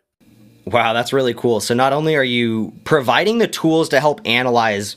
Wow, 0.66 0.94
that's 0.94 1.14
really 1.14 1.34
cool. 1.34 1.60
So 1.60 1.74
not 1.74 1.94
only 1.94 2.16
are 2.16 2.24
you 2.24 2.74
providing 2.84 3.38
the 3.38 3.48
tools 3.48 3.90
to 3.90 4.00
help 4.00 4.22
analyze 4.26 4.96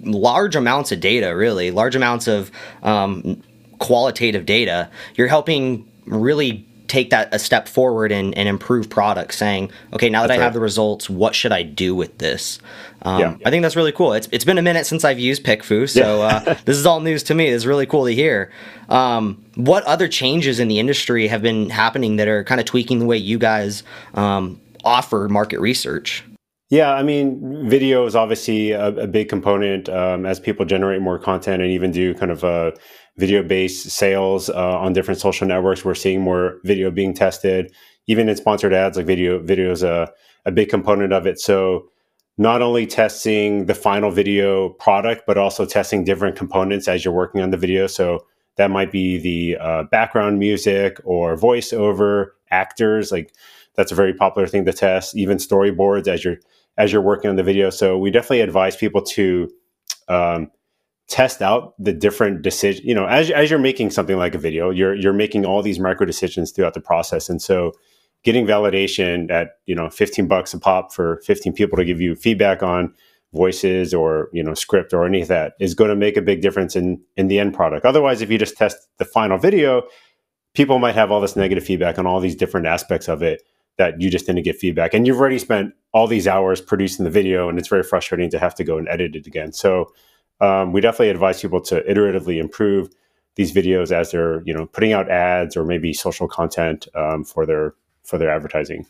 large 0.00 0.56
amounts 0.56 0.90
of 0.90 1.00
data, 1.00 1.36
really 1.36 1.70
large 1.70 1.94
amounts 1.94 2.26
of 2.26 2.50
um, 2.82 3.42
qualitative 3.82 4.46
data, 4.46 4.90
you're 5.14 5.28
helping 5.28 5.88
really 6.06 6.66
take 6.92 7.08
that 7.08 7.32
a 7.32 7.38
step 7.38 7.68
forward 7.68 8.12
and, 8.12 8.36
and 8.36 8.50
improve 8.50 8.90
products 8.90 9.38
saying 9.38 9.70
okay 9.94 10.10
now 10.10 10.20
that 10.20 10.28
that's 10.28 10.36
i 10.36 10.40
right. 10.40 10.44
have 10.44 10.52
the 10.52 10.60
results 10.60 11.08
what 11.08 11.34
should 11.34 11.50
i 11.50 11.62
do 11.62 11.94
with 11.94 12.18
this 12.18 12.58
um, 13.00 13.18
yeah. 13.18 13.36
i 13.46 13.50
think 13.50 13.62
that's 13.62 13.76
really 13.76 13.92
cool 13.92 14.12
it's, 14.12 14.28
it's 14.30 14.44
been 14.44 14.58
a 14.58 14.62
minute 14.62 14.84
since 14.84 15.02
i've 15.02 15.18
used 15.18 15.42
pickfu 15.42 15.88
so 15.88 16.18
yeah. 16.18 16.42
uh, 16.46 16.54
this 16.66 16.76
is 16.76 16.84
all 16.84 17.00
news 17.00 17.22
to 17.22 17.34
me 17.34 17.46
it's 17.46 17.64
really 17.64 17.86
cool 17.86 18.04
to 18.04 18.14
hear 18.14 18.52
um, 18.90 19.42
what 19.54 19.82
other 19.84 20.06
changes 20.06 20.60
in 20.60 20.68
the 20.68 20.78
industry 20.78 21.28
have 21.28 21.40
been 21.40 21.70
happening 21.70 22.16
that 22.16 22.28
are 22.28 22.44
kind 22.44 22.60
of 22.60 22.66
tweaking 22.66 22.98
the 22.98 23.06
way 23.06 23.16
you 23.16 23.38
guys 23.38 23.82
um, 24.12 24.60
offer 24.84 25.28
market 25.30 25.60
research 25.60 26.24
yeah, 26.72 26.94
I 26.94 27.02
mean, 27.02 27.68
video 27.68 28.06
is 28.06 28.16
obviously 28.16 28.70
a, 28.70 28.86
a 28.86 29.06
big 29.06 29.28
component 29.28 29.90
um, 29.90 30.24
as 30.24 30.40
people 30.40 30.64
generate 30.64 31.02
more 31.02 31.18
content 31.18 31.60
and 31.60 31.70
even 31.70 31.90
do 31.90 32.14
kind 32.14 32.32
of 32.32 32.44
a 32.44 32.72
video 33.16 33.42
based 33.42 33.90
sales 33.90 34.48
uh, 34.48 34.78
on 34.78 34.92
different 34.92 35.20
social 35.20 35.46
networks. 35.46 35.84
We're 35.84 35.94
seeing 35.94 36.20
more 36.20 36.58
video 36.64 36.90
being 36.90 37.14
tested, 37.14 37.72
even 38.06 38.28
in 38.28 38.36
sponsored 38.36 38.72
ads. 38.72 38.96
Like 38.96 39.06
video, 39.06 39.38
video 39.38 39.70
is 39.70 39.82
a, 39.82 40.10
a 40.44 40.52
big 40.52 40.68
component 40.68 41.12
of 41.12 41.26
it. 41.26 41.38
So 41.38 41.88
not 42.38 42.62
only 42.62 42.86
testing 42.86 43.66
the 43.66 43.74
final 43.74 44.10
video 44.10 44.70
product, 44.70 45.24
but 45.26 45.36
also 45.36 45.66
testing 45.66 46.04
different 46.04 46.36
components 46.36 46.88
as 46.88 47.04
you're 47.04 47.14
working 47.14 47.42
on 47.42 47.50
the 47.50 47.56
video. 47.58 47.86
So 47.86 48.26
that 48.56 48.70
might 48.70 48.90
be 48.90 49.18
the 49.18 49.56
uh, 49.60 49.82
background 49.84 50.38
music 50.38 50.98
or 51.04 51.36
voiceover 51.36 52.28
actors. 52.50 53.12
Like 53.12 53.34
that's 53.74 53.92
a 53.92 53.94
very 53.94 54.14
popular 54.14 54.48
thing 54.48 54.64
to 54.64 54.72
test. 54.72 55.16
Even 55.16 55.38
storyboards 55.38 56.08
as 56.08 56.24
you're 56.24 56.38
as 56.78 56.90
you're 56.90 57.02
working 57.02 57.28
on 57.28 57.36
the 57.36 57.42
video. 57.42 57.68
So 57.68 57.98
we 57.98 58.10
definitely 58.10 58.40
advise 58.40 58.76
people 58.76 59.02
to 59.02 59.50
um, 60.08 60.50
test 61.12 61.42
out 61.42 61.74
the 61.78 61.92
different 61.92 62.40
decisions. 62.40 62.84
You 62.86 62.94
know, 62.94 63.06
as 63.06 63.30
as 63.30 63.50
you're 63.50 63.58
making 63.58 63.90
something 63.90 64.16
like 64.16 64.34
a 64.34 64.38
video, 64.38 64.70
you're 64.70 64.94
you're 64.94 65.12
making 65.12 65.44
all 65.44 65.62
these 65.62 65.78
micro 65.78 66.06
decisions 66.06 66.52
throughout 66.52 66.72
the 66.72 66.80
process, 66.80 67.28
and 67.28 67.40
so 67.40 67.72
getting 68.24 68.46
validation 68.46 69.30
at 69.30 69.58
you 69.66 69.74
know 69.74 69.90
15 69.90 70.26
bucks 70.26 70.54
a 70.54 70.58
pop 70.58 70.92
for 70.92 71.20
15 71.26 71.52
people 71.52 71.76
to 71.76 71.84
give 71.84 72.00
you 72.00 72.14
feedback 72.14 72.62
on 72.62 72.94
voices 73.34 73.92
or 73.92 74.30
you 74.32 74.42
know 74.42 74.54
script 74.54 74.94
or 74.94 75.04
any 75.04 75.20
of 75.20 75.28
that 75.28 75.52
is 75.60 75.74
going 75.74 75.90
to 75.90 75.96
make 75.96 76.16
a 76.16 76.22
big 76.22 76.40
difference 76.40 76.74
in 76.74 77.00
in 77.16 77.28
the 77.28 77.38
end 77.38 77.52
product. 77.52 77.84
Otherwise 77.84 78.22
if 78.22 78.30
you 78.30 78.38
just 78.38 78.56
test 78.56 78.76
the 78.98 79.04
final 79.04 79.36
video 79.36 79.82
people 80.54 80.78
might 80.78 80.94
have 80.94 81.10
all 81.10 81.20
this 81.20 81.36
negative 81.36 81.64
feedback 81.64 81.98
on 81.98 82.06
all 82.06 82.20
these 82.20 82.36
different 82.36 82.66
aspects 82.66 83.08
of 83.08 83.22
it 83.22 83.42
that 83.78 84.00
you 84.00 84.10
just 84.10 84.26
didn't 84.26 84.42
get 84.42 84.56
feedback. 84.56 84.92
And 84.92 85.06
you've 85.06 85.18
already 85.18 85.38
spent 85.38 85.72
all 85.92 86.06
these 86.06 86.28
hours 86.28 86.60
producing 86.60 87.04
the 87.04 87.10
video 87.10 87.48
and 87.48 87.58
it's 87.58 87.68
very 87.68 87.82
frustrating 87.82 88.28
to 88.30 88.38
have 88.38 88.54
to 88.56 88.64
go 88.64 88.76
and 88.76 88.86
edit 88.88 89.16
it 89.16 89.26
again. 89.26 89.52
So 89.52 89.92
um, 90.42 90.72
we 90.72 90.80
definitely 90.80 91.10
advise 91.10 91.40
people 91.40 91.60
to 91.60 91.80
iteratively 91.82 92.38
improve 92.38 92.90
these 93.36 93.52
videos 93.52 93.92
as 93.92 94.10
they're 94.10 94.42
you 94.42 94.52
know 94.52 94.66
putting 94.66 94.92
out 94.92 95.10
ads 95.10 95.56
or 95.56 95.64
maybe 95.64 95.92
social 95.92 96.28
content 96.28 96.88
um, 96.94 97.24
for 97.24 97.46
their 97.46 97.74
for 98.04 98.18
their 98.18 98.30
advertising 98.30 98.84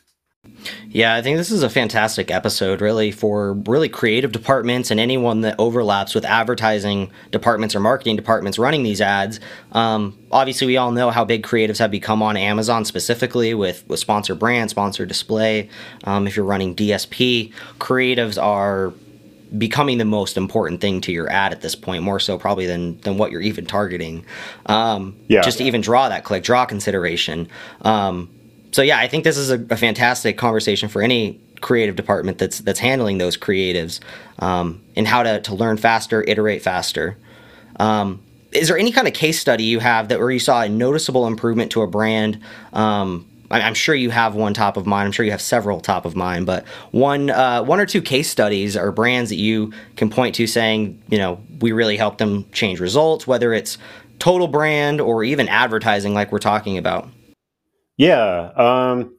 yeah, 0.88 1.14
I 1.14 1.22
think 1.22 1.36
this 1.36 1.52
is 1.52 1.62
a 1.62 1.70
fantastic 1.70 2.30
episode, 2.30 2.80
really, 2.80 3.12
for 3.12 3.52
really 3.52 3.88
creative 3.88 4.32
departments 4.32 4.90
and 4.90 4.98
anyone 4.98 5.42
that 5.42 5.54
overlaps 5.58 6.14
with 6.14 6.24
advertising 6.24 7.12
departments 7.30 7.76
or 7.76 7.80
marketing 7.80 8.16
departments 8.16 8.58
running 8.58 8.82
these 8.82 9.00
ads. 9.00 9.38
Um, 9.70 10.18
obviously, 10.32 10.66
we 10.66 10.76
all 10.76 10.90
know 10.90 11.10
how 11.10 11.24
big 11.24 11.44
creatives 11.44 11.78
have 11.78 11.92
become 11.92 12.22
on 12.22 12.36
Amazon, 12.36 12.84
specifically 12.84 13.54
with 13.54 13.86
with 13.88 14.00
sponsor 14.00 14.34
brand, 14.34 14.70
sponsor 14.70 15.06
display. 15.06 15.70
Um, 16.04 16.26
if 16.26 16.36
you're 16.36 16.44
running 16.44 16.74
DSP, 16.74 17.52
creatives 17.78 18.42
are 18.42 18.92
becoming 19.58 19.98
the 19.98 20.04
most 20.04 20.36
important 20.36 20.80
thing 20.80 21.00
to 21.02 21.12
your 21.12 21.30
ad 21.30 21.52
at 21.52 21.60
this 21.60 21.74
point, 21.74 22.02
more 22.02 22.18
so 22.18 22.38
probably 22.38 22.66
than 22.66 22.98
than 23.00 23.18
what 23.18 23.30
you're 23.30 23.40
even 23.40 23.66
targeting. 23.66 24.24
Um, 24.66 25.16
yeah. 25.28 25.42
Just 25.42 25.58
to 25.58 25.64
even 25.64 25.80
draw 25.80 26.08
that 26.08 26.24
click, 26.24 26.42
draw 26.42 26.64
consideration. 26.66 27.48
Um, 27.82 28.30
so 28.72 28.82
yeah, 28.82 28.98
I 28.98 29.08
think 29.08 29.24
this 29.24 29.36
is 29.36 29.50
a, 29.50 29.64
a, 29.70 29.76
fantastic 29.76 30.38
conversation 30.38 30.88
for 30.88 31.02
any 31.02 31.38
creative 31.60 31.94
department 31.94 32.38
that's 32.38 32.58
that's 32.60 32.80
handling 32.80 33.18
those 33.18 33.36
creatives 33.36 34.00
um, 34.38 34.82
and 34.96 35.06
how 35.06 35.22
to 35.22 35.40
to 35.42 35.54
learn 35.54 35.76
faster, 35.76 36.22
iterate 36.22 36.62
faster. 36.62 37.16
Um, 37.78 38.22
is 38.52 38.68
there 38.68 38.78
any 38.78 38.92
kind 38.92 39.08
of 39.08 39.14
case 39.14 39.40
study 39.40 39.64
you 39.64 39.78
have 39.78 40.08
that 40.08 40.18
where 40.18 40.30
you 40.30 40.38
saw 40.38 40.62
a 40.62 40.68
noticeable 40.68 41.26
improvement 41.26 41.72
to 41.72 41.82
a 41.82 41.86
brand? 41.86 42.40
I'm 43.60 43.74
sure 43.74 43.94
you 43.94 44.10
have 44.10 44.34
one 44.34 44.54
top 44.54 44.76
of 44.76 44.86
mind. 44.86 45.06
I'm 45.06 45.12
sure 45.12 45.24
you 45.24 45.30
have 45.30 45.42
several 45.42 45.80
top 45.80 46.04
of 46.04 46.16
mind, 46.16 46.46
but 46.46 46.66
one 46.90 47.30
uh, 47.30 47.62
one 47.62 47.80
or 47.80 47.86
two 47.86 48.00
case 48.00 48.30
studies 48.30 48.76
or 48.76 48.92
brands 48.92 49.30
that 49.30 49.36
you 49.36 49.72
can 49.96 50.08
point 50.08 50.34
to 50.36 50.46
saying, 50.46 51.02
you 51.08 51.18
know, 51.18 51.40
we 51.60 51.72
really 51.72 51.96
helped 51.96 52.18
them 52.18 52.48
change 52.52 52.80
results, 52.80 53.26
whether 53.26 53.52
it's 53.52 53.78
total 54.18 54.48
brand 54.48 55.00
or 55.00 55.24
even 55.24 55.48
advertising, 55.48 56.14
like 56.14 56.32
we're 56.32 56.38
talking 56.38 56.78
about. 56.78 57.08
Yeah. 57.96 58.52
Um, 58.56 59.16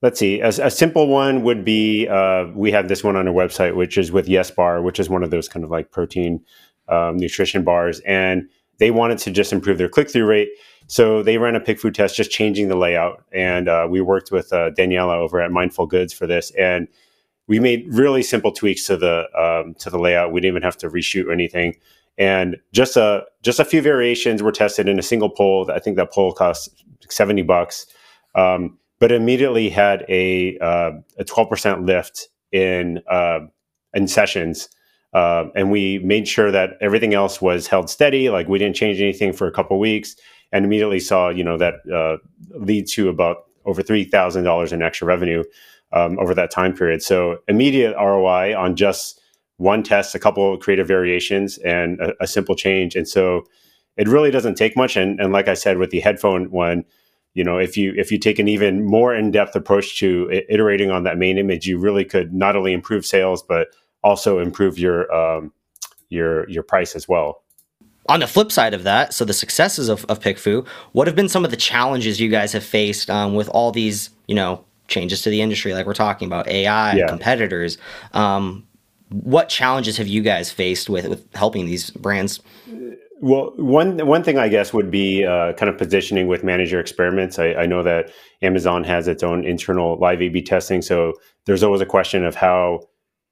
let's 0.00 0.18
see. 0.18 0.40
A, 0.40 0.48
a, 0.48 0.70
simple 0.70 1.06
one 1.06 1.42
would 1.42 1.64
be 1.64 2.08
uh, 2.08 2.46
we 2.54 2.72
have 2.72 2.88
this 2.88 3.04
one 3.04 3.16
on 3.16 3.28
our 3.28 3.34
website, 3.34 3.76
which 3.76 3.96
is 3.96 4.10
with 4.10 4.28
Yes 4.28 4.50
Bar, 4.50 4.82
which 4.82 4.98
is 4.98 5.08
one 5.08 5.22
of 5.22 5.30
those 5.30 5.48
kind 5.48 5.64
of 5.64 5.70
like 5.70 5.90
protein 5.90 6.44
um, 6.88 7.16
nutrition 7.16 7.62
bars, 7.62 8.00
and 8.00 8.48
they 8.82 8.90
wanted 8.90 9.16
to 9.16 9.30
just 9.30 9.52
improve 9.52 9.78
their 9.78 9.88
click 9.88 10.10
through 10.10 10.26
rate. 10.26 10.48
So 10.88 11.22
they 11.22 11.38
ran 11.38 11.54
a 11.54 11.60
PickFu 11.60 11.94
test, 11.94 12.16
just 12.16 12.32
changing 12.32 12.66
the 12.66 12.76
layout. 12.76 13.22
And 13.30 13.68
uh, 13.68 13.86
we 13.88 14.00
worked 14.00 14.32
with 14.32 14.52
uh, 14.52 14.70
Daniela 14.76 15.16
over 15.16 15.40
at 15.40 15.52
Mindful 15.52 15.86
Goods 15.86 16.12
for 16.12 16.26
this, 16.26 16.50
and 16.58 16.88
we 17.46 17.60
made 17.60 17.86
really 17.88 18.24
simple 18.24 18.50
tweaks 18.50 18.84
to 18.88 18.96
the 18.96 19.26
um, 19.38 19.74
to 19.74 19.88
the 19.88 20.00
layout. 20.00 20.32
We 20.32 20.40
didn't 20.40 20.54
even 20.54 20.62
have 20.62 20.76
to 20.78 20.90
reshoot 20.90 21.26
or 21.26 21.32
anything. 21.32 21.76
And 22.18 22.56
just 22.72 22.96
a 22.96 23.22
just 23.42 23.60
a 23.60 23.64
few 23.64 23.82
variations 23.82 24.42
were 24.42 24.52
tested 24.52 24.88
in 24.88 24.98
a 24.98 25.02
single 25.02 25.30
poll. 25.30 25.70
I 25.70 25.78
think 25.78 25.96
that 25.96 26.12
poll 26.12 26.32
cost 26.32 26.68
seventy 27.08 27.42
bucks, 27.42 27.86
um, 28.34 28.78
but 28.98 29.12
immediately 29.12 29.70
had 29.70 30.04
a 30.08 30.58
uh, 30.58 30.90
a 31.18 31.24
twelve 31.24 31.48
percent 31.48 31.86
lift 31.86 32.28
in 32.50 33.00
uh, 33.08 33.40
in 33.94 34.08
sessions. 34.08 34.68
Uh, 35.12 35.46
and 35.54 35.70
we 35.70 35.98
made 35.98 36.26
sure 36.26 36.50
that 36.50 36.70
everything 36.80 37.12
else 37.12 37.40
was 37.40 37.66
held 37.66 37.90
steady. 37.90 38.30
Like 38.30 38.48
we 38.48 38.58
didn't 38.58 38.76
change 38.76 39.00
anything 39.00 39.32
for 39.32 39.46
a 39.46 39.52
couple 39.52 39.78
weeks 39.78 40.16
and 40.52 40.64
immediately 40.64 41.00
saw 41.00 41.28
you 41.28 41.44
know 41.44 41.56
that 41.58 41.74
uh, 41.92 42.16
lead 42.58 42.86
to 42.88 43.08
about 43.08 43.44
over 43.64 43.82
three 43.82 44.04
thousand 44.04 44.44
dollars 44.44 44.72
in 44.72 44.82
extra 44.82 45.06
revenue 45.06 45.42
um, 45.92 46.18
over 46.18 46.34
that 46.34 46.50
time 46.50 46.74
period. 46.74 47.02
So 47.02 47.38
immediate 47.48 47.94
ROI 47.96 48.56
on 48.56 48.76
just 48.76 49.20
one 49.56 49.82
test, 49.82 50.14
a 50.14 50.18
couple 50.18 50.54
of 50.54 50.60
creative 50.60 50.88
variations, 50.88 51.58
and 51.58 52.00
a, 52.00 52.24
a, 52.24 52.26
simple 52.26 52.56
change. 52.56 52.96
And 52.96 53.06
so 53.06 53.44
it 53.96 54.08
really 54.08 54.30
doesn't 54.30 54.56
take 54.56 54.76
much. 54.76 54.96
And, 54.96 55.20
and 55.20 55.32
like 55.32 55.46
I 55.46 55.54
said 55.54 55.78
with 55.78 55.90
the 55.90 56.00
headphone 56.00 56.50
one, 56.50 56.84
you 57.34 57.44
know, 57.44 57.58
if 57.58 57.76
you 57.76 57.94
if 57.96 58.10
you 58.10 58.18
take 58.18 58.38
an 58.38 58.48
even 58.48 58.84
more 58.84 59.14
in 59.14 59.30
depth 59.30 59.54
approach 59.54 59.98
to 60.00 60.28
iterating 60.48 60.90
on 60.90 61.04
that 61.04 61.16
main 61.16 61.38
image, 61.38 61.66
you 61.66 61.78
really 61.78 62.04
could 62.04 62.32
not 62.32 62.56
only 62.56 62.72
improve 62.72 63.06
sales 63.06 63.42
but 63.42 63.68
also 64.02 64.38
improve 64.38 64.78
your 64.78 65.12
um, 65.14 65.52
your 66.08 66.48
your 66.48 66.62
price 66.62 66.94
as 66.94 67.08
well 67.08 67.42
on 68.08 68.20
the 68.20 68.26
flip 68.26 68.50
side 68.50 68.74
of 68.74 68.82
that, 68.82 69.14
so 69.14 69.24
the 69.24 69.32
successes 69.32 69.88
of, 69.88 70.04
of 70.06 70.20
PickFu, 70.20 70.66
what 70.92 71.06
have 71.06 71.14
been 71.14 71.28
some 71.28 71.44
of 71.44 71.50
the 71.50 71.56
challenges 71.56 72.20
you 72.20 72.28
guys 72.28 72.52
have 72.52 72.64
faced 72.64 73.08
um, 73.08 73.34
with 73.34 73.48
all 73.50 73.70
these, 73.70 74.10
you 74.26 74.34
know, 74.34 74.64
changes 74.88 75.22
to 75.22 75.30
the 75.30 75.40
industry, 75.40 75.72
like 75.72 75.86
we're 75.86 75.94
talking 75.94 76.26
about 76.26 76.48
AI, 76.48 76.94
yeah. 76.94 77.06
competitors? 77.06 77.78
Um, 78.12 78.66
what 79.10 79.48
challenges 79.48 79.96
have 79.98 80.08
you 80.08 80.22
guys 80.22 80.50
faced 80.50 80.88
with 80.88 81.06
with 81.06 81.32
helping 81.34 81.66
these 81.66 81.90
brands? 81.90 82.40
Well, 83.20 83.52
one 83.56 84.04
one 84.04 84.24
thing 84.24 84.36
I 84.38 84.48
guess 84.48 84.72
would 84.72 84.90
be 84.90 85.24
uh, 85.24 85.52
kind 85.52 85.68
of 85.68 85.78
positioning 85.78 86.26
with 86.26 86.42
Manage 86.42 86.72
Your 86.72 86.80
Experiments. 86.80 87.38
I, 87.38 87.54
I, 87.54 87.66
know 87.66 87.82
that 87.84 88.10
Amazon 88.40 88.82
has 88.84 89.06
its 89.06 89.22
own 89.22 89.44
internal 89.44 89.96
live 89.98 90.20
A/B 90.22 90.42
testing, 90.42 90.82
so 90.82 91.12
there's 91.44 91.62
always 91.62 91.80
a 91.80 91.86
question 91.86 92.24
of 92.24 92.34
how 92.34 92.80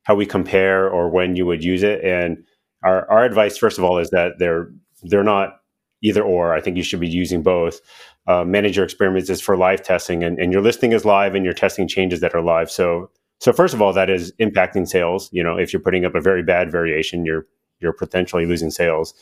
how 0.04 0.14
we 0.14 0.26
compare 0.26 0.88
or 0.88 1.10
when 1.10 1.36
you 1.36 1.46
would 1.46 1.62
use 1.62 1.82
it. 1.82 2.04
And 2.04 2.44
our 2.82 3.10
our 3.10 3.24
advice, 3.24 3.58
first 3.58 3.78
of 3.78 3.84
all, 3.84 3.98
is 3.98 4.10
that 4.10 4.32
they're 4.38 4.70
they're 5.04 5.24
not 5.24 5.60
either 6.02 6.22
or. 6.22 6.54
I 6.54 6.60
think 6.60 6.76
you 6.76 6.82
should 6.82 7.00
be 7.00 7.08
using 7.08 7.42
both. 7.42 7.80
Uh, 8.26 8.44
Manage 8.44 8.76
Your 8.76 8.84
Experiments 8.84 9.28
is 9.28 9.40
for 9.40 9.56
live 9.56 9.82
testing, 9.82 10.22
and, 10.22 10.38
and 10.38 10.52
your 10.52 10.62
listing 10.62 10.92
is 10.92 11.04
live, 11.04 11.34
and 11.34 11.44
you're 11.44 11.54
testing 11.54 11.88
changes 11.88 12.20
that 12.20 12.34
are 12.34 12.42
live. 12.42 12.70
So 12.70 13.10
so 13.40 13.52
first 13.52 13.74
of 13.74 13.80
all, 13.80 13.92
that 13.94 14.10
is 14.10 14.32
impacting 14.40 14.86
sales. 14.86 15.30
You 15.32 15.42
know, 15.42 15.56
if 15.56 15.72
you're 15.72 15.80
putting 15.80 16.04
up 16.04 16.14
a 16.14 16.20
very 16.20 16.42
bad 16.42 16.70
variation, 16.70 17.24
you're 17.24 17.46
you're 17.80 17.94
potentially 17.94 18.46
losing 18.46 18.70
sales. 18.70 19.14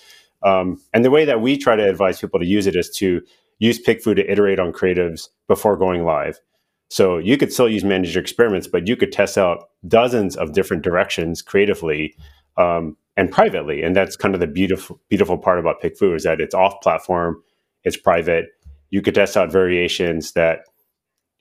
Um, 0.42 0.80
and 0.92 1.04
the 1.04 1.10
way 1.10 1.24
that 1.24 1.40
we 1.40 1.56
try 1.56 1.76
to 1.76 1.88
advise 1.88 2.20
people 2.20 2.40
to 2.40 2.46
use 2.46 2.66
it 2.66 2.76
is 2.76 2.90
to 2.96 3.22
use 3.58 3.82
PickFu 3.82 4.14
to 4.16 4.30
iterate 4.30 4.60
on 4.60 4.72
creatives 4.72 5.28
before 5.48 5.76
going 5.76 6.04
live. 6.04 6.40
So 6.88 7.18
you 7.18 7.36
could 7.36 7.52
still 7.52 7.68
use 7.68 7.84
Manage 7.84 8.14
Your 8.14 8.22
Experiments, 8.22 8.66
but 8.66 8.88
you 8.88 8.96
could 8.96 9.12
test 9.12 9.36
out 9.36 9.68
dozens 9.86 10.36
of 10.36 10.52
different 10.52 10.82
directions 10.82 11.42
creatively 11.42 12.14
um, 12.56 12.96
and 13.16 13.30
privately. 13.30 13.82
And 13.82 13.94
that's 13.94 14.16
kind 14.16 14.34
of 14.34 14.40
the 14.40 14.46
beautiful 14.46 15.00
beautiful 15.08 15.38
part 15.38 15.58
about 15.58 15.82
PickFu 15.82 16.16
is 16.16 16.24
that 16.24 16.40
it's 16.40 16.54
off 16.54 16.80
platform, 16.82 17.42
it's 17.84 17.96
private. 17.96 18.46
You 18.90 19.02
could 19.02 19.14
test 19.14 19.36
out 19.36 19.52
variations 19.52 20.32
that 20.32 20.60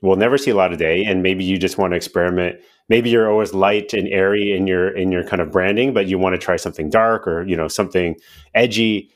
will 0.01 0.15
never 0.15 0.37
see 0.37 0.51
a 0.51 0.55
lot 0.55 0.71
of 0.71 0.77
day 0.77 1.03
and 1.03 1.23
maybe 1.23 1.43
you 1.43 1.57
just 1.57 1.77
want 1.77 1.91
to 1.91 1.97
experiment 1.97 2.59
maybe 2.89 3.09
you're 3.09 3.29
always 3.29 3.53
light 3.53 3.93
and 3.93 4.07
airy 4.09 4.55
in 4.55 4.67
your 4.67 4.89
in 4.89 5.11
your 5.11 5.23
kind 5.23 5.41
of 5.41 5.51
branding 5.51 5.93
but 5.93 6.07
you 6.07 6.17
want 6.17 6.33
to 6.33 6.37
try 6.37 6.55
something 6.55 6.89
dark 6.89 7.27
or 7.27 7.45
you 7.47 7.55
know 7.55 7.67
something 7.67 8.15
edgy 8.53 9.09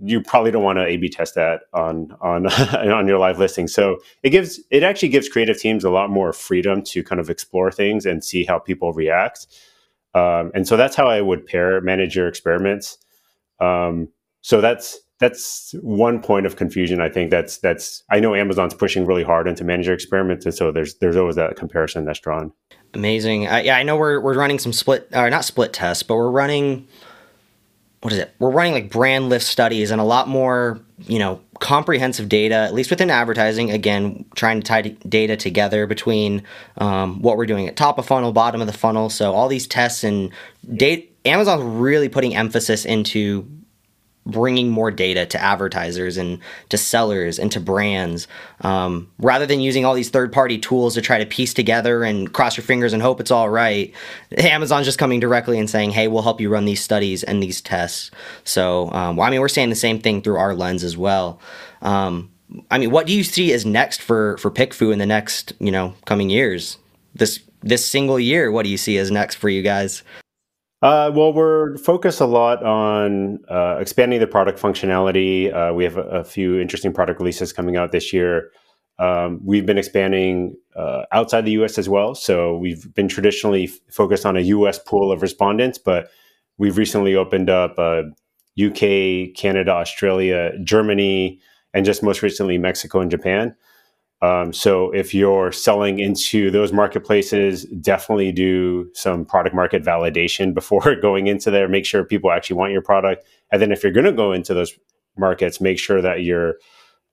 you 0.00 0.22
probably 0.22 0.50
don't 0.50 0.62
want 0.62 0.78
to 0.78 0.84
a 0.84 0.96
b 0.96 1.08
test 1.08 1.34
that 1.34 1.62
on 1.72 2.16
on 2.20 2.46
on 2.92 3.06
your 3.06 3.18
live 3.18 3.38
listing 3.38 3.68
so 3.68 3.98
it 4.22 4.30
gives 4.30 4.60
it 4.70 4.82
actually 4.82 5.08
gives 5.08 5.28
creative 5.28 5.58
teams 5.58 5.84
a 5.84 5.90
lot 5.90 6.10
more 6.10 6.32
freedom 6.32 6.82
to 6.82 7.02
kind 7.02 7.20
of 7.20 7.28
explore 7.28 7.70
things 7.70 8.06
and 8.06 8.24
see 8.24 8.44
how 8.44 8.58
people 8.58 8.92
react 8.92 9.46
um, 10.14 10.50
and 10.54 10.66
so 10.66 10.76
that's 10.76 10.96
how 10.96 11.06
i 11.06 11.20
would 11.20 11.46
pair 11.46 11.80
manage 11.80 12.16
your 12.16 12.28
experiments 12.28 12.98
um, 13.60 14.08
so 14.40 14.60
that's 14.60 14.98
that's 15.22 15.72
one 15.82 16.20
point 16.20 16.46
of 16.46 16.56
confusion. 16.56 17.00
I 17.00 17.08
think 17.08 17.30
that's 17.30 17.58
that's 17.58 18.02
I 18.10 18.18
know 18.18 18.34
Amazon's 18.34 18.74
pushing 18.74 19.06
really 19.06 19.22
hard 19.22 19.46
into 19.46 19.62
Manage 19.62 19.86
Your 19.86 19.94
Experiments, 19.94 20.44
and 20.44 20.52
so 20.52 20.72
there's 20.72 20.96
there's 20.96 21.16
always 21.16 21.36
that 21.36 21.54
comparison 21.54 22.04
that's 22.04 22.18
drawn. 22.18 22.52
Amazing. 22.92 23.46
Uh, 23.46 23.62
yeah, 23.64 23.76
I 23.76 23.84
know 23.84 23.96
we're 23.96 24.20
we're 24.20 24.34
running 24.34 24.58
some 24.58 24.72
split 24.72 25.08
or 25.14 25.30
not 25.30 25.44
split 25.44 25.72
tests, 25.72 26.02
but 26.02 26.16
we're 26.16 26.30
running 26.30 26.88
what 28.02 28.12
is 28.12 28.18
it? 28.18 28.34
We're 28.40 28.50
running 28.50 28.72
like 28.72 28.90
brand 28.90 29.28
lift 29.28 29.46
studies 29.46 29.92
and 29.92 30.00
a 30.00 30.04
lot 30.04 30.26
more, 30.26 30.80
you 30.98 31.20
know, 31.20 31.40
comprehensive 31.60 32.28
data, 32.28 32.56
at 32.56 32.74
least 32.74 32.90
within 32.90 33.10
advertising. 33.10 33.70
Again, 33.70 34.24
trying 34.34 34.60
to 34.60 34.66
tie 34.66 34.82
data 34.82 35.36
together 35.36 35.86
between 35.86 36.42
um, 36.78 37.22
what 37.22 37.36
we're 37.36 37.46
doing 37.46 37.68
at 37.68 37.76
top 37.76 37.98
of 37.98 38.06
funnel, 38.06 38.32
bottom 38.32 38.60
of 38.60 38.66
the 38.66 38.72
funnel. 38.72 39.08
So 39.08 39.32
all 39.32 39.48
these 39.48 39.66
tests 39.66 40.04
and 40.04 40.30
data. 40.74 41.06
Amazon's 41.24 41.62
really 41.62 42.08
putting 42.08 42.34
emphasis 42.34 42.84
into 42.84 43.48
bringing 44.24 44.70
more 44.70 44.90
data 44.90 45.26
to 45.26 45.42
advertisers 45.42 46.16
and 46.16 46.38
to 46.68 46.78
sellers 46.78 47.38
and 47.38 47.50
to 47.50 47.58
brands 47.58 48.28
um, 48.60 49.10
rather 49.18 49.46
than 49.46 49.60
using 49.60 49.84
all 49.84 49.94
these 49.94 50.10
third 50.10 50.32
party 50.32 50.58
tools 50.58 50.94
to 50.94 51.00
try 51.00 51.18
to 51.18 51.26
piece 51.26 51.52
together 51.52 52.04
and 52.04 52.32
cross 52.32 52.56
your 52.56 52.64
fingers 52.64 52.92
and 52.92 53.02
hope 53.02 53.20
it's 53.20 53.32
all 53.32 53.50
right 53.50 53.92
amazon's 54.38 54.86
just 54.86 54.98
coming 54.98 55.18
directly 55.18 55.58
and 55.58 55.68
saying 55.68 55.90
hey 55.90 56.06
we'll 56.06 56.22
help 56.22 56.40
you 56.40 56.48
run 56.48 56.64
these 56.64 56.82
studies 56.82 57.24
and 57.24 57.42
these 57.42 57.60
tests. 57.60 58.10
So 58.44 58.90
um, 58.92 59.16
well, 59.16 59.26
i 59.26 59.30
mean 59.30 59.40
we're 59.40 59.48
saying 59.48 59.70
the 59.70 59.76
same 59.76 60.00
thing 60.00 60.22
through 60.22 60.36
our 60.36 60.54
lens 60.54 60.84
as 60.84 60.96
well. 60.96 61.40
Um, 61.80 62.30
i 62.70 62.78
mean 62.78 62.90
what 62.90 63.06
do 63.06 63.12
you 63.12 63.24
see 63.24 63.52
as 63.52 63.66
next 63.66 64.00
for 64.00 64.36
for 64.38 64.50
pickfu 64.50 64.92
in 64.92 64.98
the 64.98 65.06
next 65.06 65.52
you 65.58 65.72
know 65.72 65.94
coming 66.04 66.30
years? 66.30 66.78
This 67.14 67.40
this 67.60 67.84
single 67.84 68.20
year 68.20 68.52
what 68.52 68.62
do 68.62 68.70
you 68.70 68.78
see 68.78 68.98
as 68.98 69.10
next 69.10 69.36
for 69.36 69.48
you 69.48 69.62
guys 69.62 70.02
uh, 70.82 71.12
well, 71.14 71.32
we're 71.32 71.76
focused 71.76 72.20
a 72.20 72.26
lot 72.26 72.62
on 72.64 73.38
uh, 73.48 73.76
expanding 73.80 74.18
the 74.18 74.26
product 74.26 74.60
functionality. 74.60 75.52
Uh, 75.54 75.72
we 75.72 75.84
have 75.84 75.96
a, 75.96 76.02
a, 76.02 76.24
few 76.24 76.58
interesting 76.58 76.92
product 76.92 77.20
releases 77.20 77.52
coming 77.52 77.76
out 77.76 77.92
this 77.92 78.12
year. 78.12 78.50
Um, 78.98 79.40
we've 79.44 79.64
been 79.64 79.78
expanding 79.78 80.56
uh, 80.74 81.04
outside 81.12 81.44
the 81.44 81.52
US 81.52 81.78
as 81.78 81.88
well. 81.88 82.16
So 82.16 82.56
we've 82.56 82.92
been 82.94 83.06
traditionally 83.06 83.64
f- 83.64 83.78
focused 83.90 84.26
on 84.26 84.36
a 84.36 84.40
US 84.40 84.80
pool 84.80 85.12
of 85.12 85.22
respondents, 85.22 85.78
but 85.78 86.08
we've 86.58 86.76
recently 86.76 87.14
opened 87.14 87.48
up 87.48 87.78
UK, 87.78 88.82
uh, 88.82 89.32
Canada, 89.36 89.70
Australia, 89.70 90.52
Germany, 90.64 91.40
and 91.72 91.84
just 91.86 92.02
most 92.02 92.22
recently 92.22 92.58
Mexico 92.58 93.00
and 93.00 93.10
Japan. 93.10 93.54
Um, 94.22 94.52
so 94.52 94.92
if 94.92 95.12
you're 95.12 95.50
selling 95.50 95.98
into 95.98 96.48
those 96.50 96.72
marketplaces, 96.72 97.64
definitely 97.64 98.30
do 98.30 98.88
some 98.94 99.24
product 99.24 99.54
market 99.54 99.82
validation 99.82 100.54
before 100.60 100.94
going 101.02 101.26
into 101.26 101.50
there. 101.50 101.68
Make 101.68 101.84
sure 101.84 102.04
people 102.04 102.30
actually 102.30 102.56
want 102.56 102.72
your 102.72 102.82
product, 102.82 103.26
and 103.50 103.60
then 103.60 103.72
if 103.72 103.82
you're 103.82 103.92
going 103.92 104.06
to 104.06 104.12
go 104.12 104.32
into 104.32 104.54
those 104.54 104.72
markets, 105.18 105.60
make 105.60 105.78
sure 105.78 106.00
that 106.00 106.22
your 106.22 106.54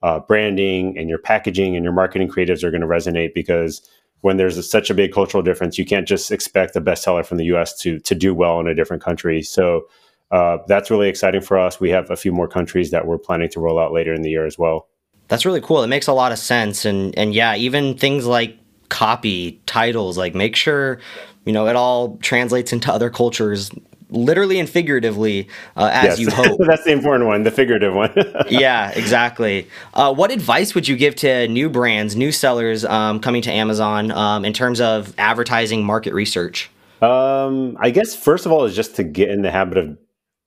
uh, 0.03 0.19
branding 0.19 0.97
and 0.97 1.09
your 1.09 1.17
packaging 1.17 1.75
and 1.75 1.83
your 1.83 1.93
marketing 1.93 2.29
creatives 2.29 2.63
are 2.63 2.71
going 2.71 2.81
to 2.81 2.87
resonate 2.87 3.33
because 3.33 3.81
when 4.21 4.37
there's 4.37 4.57
a, 4.57 4.63
such 4.63 4.89
a 4.89 4.93
big 4.93 5.11
cultural 5.13 5.43
difference, 5.43 5.77
you 5.77 5.85
can't 5.85 6.07
just 6.07 6.31
expect 6.31 6.75
a 6.75 6.81
bestseller 6.81 7.25
from 7.25 7.37
the 7.37 7.45
U.S. 7.45 7.77
to 7.79 7.99
to 7.99 8.15
do 8.15 8.33
well 8.33 8.59
in 8.59 8.67
a 8.67 8.75
different 8.75 9.03
country. 9.03 9.41
So 9.41 9.87
uh, 10.31 10.57
that's 10.67 10.91
really 10.91 11.09
exciting 11.09 11.41
for 11.41 11.57
us. 11.57 11.79
We 11.79 11.89
have 11.89 12.11
a 12.11 12.15
few 12.15 12.31
more 12.31 12.47
countries 12.47 12.91
that 12.91 13.07
we're 13.07 13.17
planning 13.17 13.49
to 13.49 13.59
roll 13.59 13.79
out 13.79 13.93
later 13.93 14.13
in 14.13 14.21
the 14.21 14.29
year 14.29 14.45
as 14.45 14.59
well. 14.59 14.88
That's 15.29 15.45
really 15.45 15.61
cool. 15.61 15.83
It 15.83 15.87
makes 15.87 16.07
a 16.07 16.13
lot 16.13 16.31
of 16.31 16.39
sense. 16.39 16.83
And 16.85 17.17
and 17.17 17.33
yeah, 17.33 17.55
even 17.55 17.97
things 17.97 18.25
like 18.25 18.57
copy, 18.89 19.61
titles, 19.65 20.17
like 20.17 20.35
make 20.35 20.55
sure, 20.55 20.99
you 21.45 21.53
know, 21.53 21.67
it 21.67 21.75
all 21.75 22.17
translates 22.17 22.73
into 22.73 22.91
other 22.91 23.09
cultures 23.09 23.71
literally 24.11 24.59
and 24.59 24.67
figuratively 24.67 25.47
uh, 25.77 25.91
as 25.93 26.19
yes. 26.19 26.19
you 26.19 26.29
hope. 26.31 26.59
That's 26.67 26.83
the 26.83 26.91
important 26.91 27.27
one, 27.27 27.43
the 27.43 27.51
figurative 27.51 27.93
one. 27.93 28.11
yeah, 28.49 28.89
exactly. 28.91 29.67
Uh, 29.93 30.13
what 30.13 30.31
advice 30.31 30.73
would 30.73 30.87
you 30.87 30.97
give 30.97 31.15
to 31.17 31.47
new 31.47 31.69
brands, 31.69 32.15
new 32.15 32.31
sellers 32.31 32.83
um, 32.85 33.19
coming 33.19 33.41
to 33.43 33.51
Amazon 33.51 34.11
um, 34.11 34.45
in 34.45 34.53
terms 34.53 34.81
of 34.81 35.13
advertising 35.17 35.85
market 35.85 36.13
research? 36.13 36.69
Um, 37.01 37.77
I 37.79 37.91
guess 37.91 38.15
first 38.15 38.45
of 38.45 38.51
all 38.51 38.65
is 38.65 38.75
just 38.75 38.95
to 38.97 39.03
get 39.03 39.29
in 39.29 39.41
the 39.41 39.51
habit 39.51 39.77
of 39.77 39.97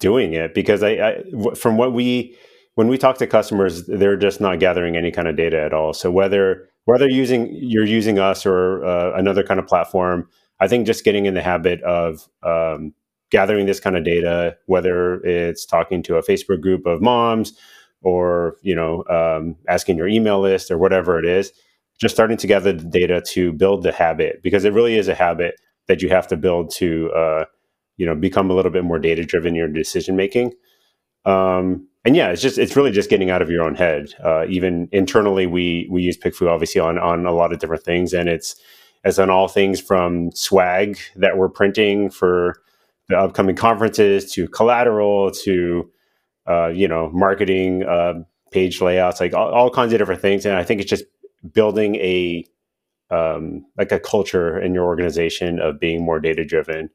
doing 0.01 0.35
it 0.35 0.55
because 0.55 0.83
I, 0.83 0.91
I 0.91 1.23
from 1.55 1.77
what 1.77 1.93
we 1.93 2.37
when 2.75 2.89
we 2.89 2.99
talk 2.99 3.19
to 3.19 3.27
customers, 3.27 3.87
they're 3.87 4.17
just 4.17 4.41
not 4.41 4.59
gathering 4.59 4.97
any 4.97 5.11
kind 5.11 5.29
of 5.29 5.37
data 5.37 5.61
at 5.61 5.75
all. 5.75 5.93
So 5.93 6.11
whether 6.11 6.69
whether 6.85 7.09
using 7.09 7.49
you're 7.53 7.87
using 7.87 8.19
us 8.19 8.45
or 8.45 8.85
uh, 8.85 9.13
another 9.15 9.43
kind 9.43 9.61
of 9.61 9.67
platform, 9.67 10.29
I 10.61 10.69
think 10.69 10.87
just 10.87 11.05
getting 11.05 11.27
in 11.27 11.35
the 11.35 11.43
habit 11.43 11.83
of 11.83 12.29
um, 12.43 12.95
gathering 13.31 13.67
this 13.67 13.81
kind 13.81 13.97
of 13.97 14.05
data, 14.05 14.57
whether 14.67 15.23
it's 15.25 15.65
talking 15.65 16.03
to 16.05 16.17
a 16.17 16.23
Facebook 16.23 16.61
group 16.61 16.87
of 16.87 17.03
moms 17.03 17.53
or 18.03 18.57
you 18.63 18.75
know 18.75 19.05
um, 19.09 19.57
asking 19.69 19.97
your 19.97 20.09
email 20.09 20.41
list 20.41 20.71
or 20.71 20.79
whatever 20.79 21.19
it 21.19 21.27
is, 21.27 21.53
just 22.01 22.15
starting 22.15 22.37
to 22.39 22.47
gather 22.47 22.73
the 22.73 22.85
data 22.85 23.21
to 23.21 23.53
build 23.53 23.83
the 23.83 23.93
habit 23.93 24.43
because 24.43 24.65
it 24.65 24.73
really 24.73 24.97
is 24.97 25.09
a 25.09 25.15
habit 25.15 25.55
that 25.89 26.03
you 26.03 26.09
have 26.09 26.27
to 26.29 26.37
build 26.37 26.71
to 26.71 27.11
uh, 27.13 27.45
you 27.99 28.07
know 28.07 28.15
become 28.15 28.51
a 28.51 28.55
little 28.55 28.73
bit 28.73 28.85
more 28.85 28.99
data 28.99 29.25
driven 29.25 29.51
in 29.51 29.57
your 29.57 29.69
decision 29.69 30.17
making. 30.17 30.53
Um, 31.25 31.87
and 32.05 32.17
yeah, 32.17 32.31
it's 32.31 32.43
just 32.43 32.59
it's 32.59 32.77
really 32.77 32.91
just 32.91 33.11
getting 33.11 33.31
out 33.31 33.43
of 33.43 33.51
your 33.51 33.63
own 33.63 33.75
head. 33.75 34.09
Uh, 34.25 34.45
even 34.49 34.89
internally, 34.93 35.47
we 35.47 35.89
we 35.91 36.03
use 36.03 36.17
PickFu 36.17 36.49
obviously 36.49 36.81
on 36.81 36.99
on 36.99 37.27
a 37.27 37.33
lot 37.33 37.53
of 37.53 37.59
different 37.59 37.85
things, 37.85 38.13
and 38.13 38.29
it's 38.29 38.57
it's 39.05 39.19
on 39.19 39.31
all 39.31 39.49
things 39.49 39.81
from 39.81 40.33
swag 40.33 40.99
that 41.17 41.37
we're 41.37 41.49
printing 41.49 42.11
for 42.11 42.61
the 43.09 43.17
upcoming 43.17 43.57
conferences 43.57 44.33
to 44.33 44.49
collateral 44.49 45.31
to 45.31 45.91
uh, 46.49 46.69
you 46.69 46.89
know 46.89 47.11
marketing 47.13 47.85
uh, 47.85 48.15
page 48.51 48.81
layouts, 48.81 49.21
like 49.21 49.35
all, 49.35 49.51
all, 49.51 49.71
kinds 49.71 49.93
of 49.93 49.99
different 49.99 50.21
things. 50.21 50.45
And 50.45 50.57
I 50.57 50.65
think 50.65 50.81
it's 50.81 50.91
just 50.91 51.05
building 51.53 51.97
a 51.97 52.45
um, 53.11 53.65
like 53.77 53.93
a 53.93 54.01
culture 54.01 54.59
in 54.61 54.75
your 54.75 54.85
organization 54.85 55.61
of 55.61 55.79
being 55.79 56.05
more 56.05 56.19
data 56.19 56.45
driven. 56.45 56.91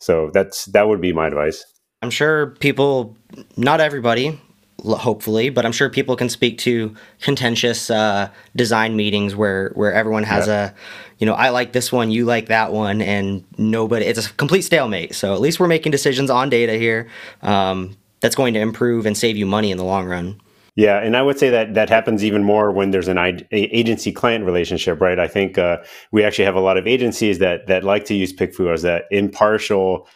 So 0.00 0.30
that's 0.32 0.66
that 0.66 0.88
would 0.88 1.00
be 1.00 1.12
my 1.12 1.26
advice. 1.26 1.64
I'm 2.02 2.10
sure 2.10 2.48
people, 2.60 3.16
not 3.56 3.80
everybody, 3.80 4.40
hopefully, 4.84 5.50
but 5.50 5.66
I'm 5.66 5.72
sure 5.72 5.90
people 5.90 6.14
can 6.16 6.28
speak 6.28 6.58
to 6.58 6.94
contentious 7.20 7.90
uh, 7.90 8.30
design 8.54 8.94
meetings 8.94 9.34
where 9.34 9.70
where 9.74 9.92
everyone 9.92 10.22
has 10.22 10.46
a, 10.46 10.72
you 11.18 11.26
know, 11.26 11.34
I 11.34 11.48
like 11.48 11.72
this 11.72 11.90
one, 11.90 12.10
you 12.10 12.24
like 12.24 12.46
that 12.46 12.72
one, 12.72 13.02
and 13.02 13.44
nobody. 13.56 14.06
It's 14.06 14.26
a 14.26 14.32
complete 14.34 14.62
stalemate. 14.62 15.14
So 15.14 15.34
at 15.34 15.40
least 15.40 15.58
we're 15.58 15.66
making 15.66 15.90
decisions 15.90 16.30
on 16.30 16.50
data 16.50 16.74
here. 16.74 17.08
Um, 17.42 17.96
that's 18.20 18.34
going 18.34 18.54
to 18.54 18.60
improve 18.60 19.06
and 19.06 19.16
save 19.16 19.36
you 19.36 19.46
money 19.46 19.70
in 19.70 19.78
the 19.78 19.84
long 19.84 20.06
run. 20.06 20.40
Yeah, 20.74 20.98
and 20.98 21.16
I 21.16 21.22
would 21.22 21.38
say 21.38 21.50
that 21.50 21.74
that 21.74 21.88
happens 21.88 22.24
even 22.24 22.44
more 22.44 22.70
when 22.70 22.92
there's 22.92 23.08
an 23.08 23.18
agency 23.50 24.12
client 24.12 24.44
relationship, 24.44 25.00
right? 25.00 25.18
I 25.18 25.26
think 25.26 25.58
uh, 25.58 25.78
we 26.12 26.22
actually 26.22 26.44
have 26.44 26.54
a 26.54 26.60
lot 26.60 26.76
of 26.76 26.86
agencies 26.86 27.40
that 27.40 27.66
that 27.66 27.82
like 27.82 28.04
to 28.04 28.14
use 28.14 28.32
PickFu 28.32 28.72
as 28.72 28.82
that 28.82 29.06
impartial 29.10 30.06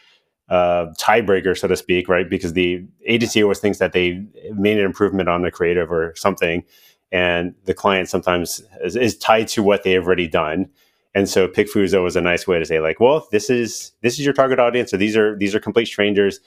uh, 0.48 0.86
tiebreaker, 0.98 1.56
so 1.56 1.68
to 1.68 1.76
speak, 1.76 2.08
right? 2.08 2.28
Because 2.28 2.52
the 2.52 2.84
agency 3.06 3.42
always 3.42 3.58
thinks 3.58 3.78
that 3.78 3.92
they 3.92 4.24
made 4.54 4.78
an 4.78 4.84
improvement 4.84 5.28
on 5.28 5.42
the 5.42 5.50
creative 5.50 5.90
or 5.90 6.14
something, 6.16 6.64
and 7.10 7.54
the 7.64 7.74
client 7.74 8.08
sometimes 8.08 8.62
is, 8.82 8.96
is 8.96 9.16
tied 9.16 9.48
to 9.48 9.62
what 9.62 9.82
they 9.82 9.92
have 9.92 10.06
already 10.06 10.28
done. 10.28 10.68
And 11.14 11.28
so 11.28 11.46
PickFu 11.46 11.82
is 11.82 11.94
always 11.94 12.16
a 12.16 12.20
nice 12.20 12.46
way 12.46 12.58
to 12.58 12.64
say, 12.64 12.80
like, 12.80 12.98
well, 12.98 13.28
this 13.30 13.50
is 13.50 13.92
this 14.02 14.18
is 14.18 14.24
your 14.24 14.34
target 14.34 14.58
audience, 14.58 14.90
so 14.90 14.96
these 14.96 15.16
are 15.16 15.36
these 15.36 15.54
are 15.54 15.60
complete 15.60 15.86
strangers, 15.86 16.40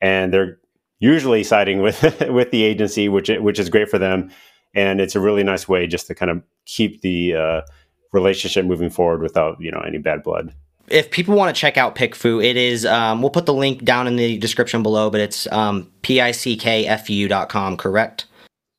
and 0.00 0.32
they're 0.32 0.58
usually 0.98 1.44
siding 1.44 1.80
with 1.82 2.02
with 2.28 2.50
the 2.50 2.64
agency, 2.64 3.08
which 3.08 3.28
which 3.28 3.58
is 3.58 3.70
great 3.70 3.88
for 3.88 3.98
them, 3.98 4.30
and 4.74 5.00
it's 5.00 5.14
a 5.14 5.20
really 5.20 5.44
nice 5.44 5.68
way 5.68 5.86
just 5.86 6.08
to 6.08 6.14
kind 6.14 6.30
of 6.30 6.42
keep 6.64 7.00
the 7.02 7.34
uh, 7.34 7.60
relationship 8.12 8.64
moving 8.66 8.90
forward 8.90 9.22
without 9.22 9.56
you 9.60 9.70
know 9.70 9.80
any 9.80 9.98
bad 9.98 10.22
blood 10.22 10.52
if 10.90 11.10
people 11.10 11.34
want 11.34 11.54
to 11.54 11.58
check 11.58 11.76
out 11.76 11.94
PickFu, 11.94 12.44
it 12.44 12.56
is, 12.56 12.84
um, 12.86 13.22
we'll 13.22 13.30
put 13.30 13.46
the 13.46 13.54
link 13.54 13.84
down 13.84 14.06
in 14.06 14.16
the 14.16 14.38
description 14.38 14.82
below, 14.82 15.10
but 15.10 15.20
it's 15.20 15.50
um, 15.52 15.90
pickfu.com, 16.02 17.76
correct? 17.76 18.26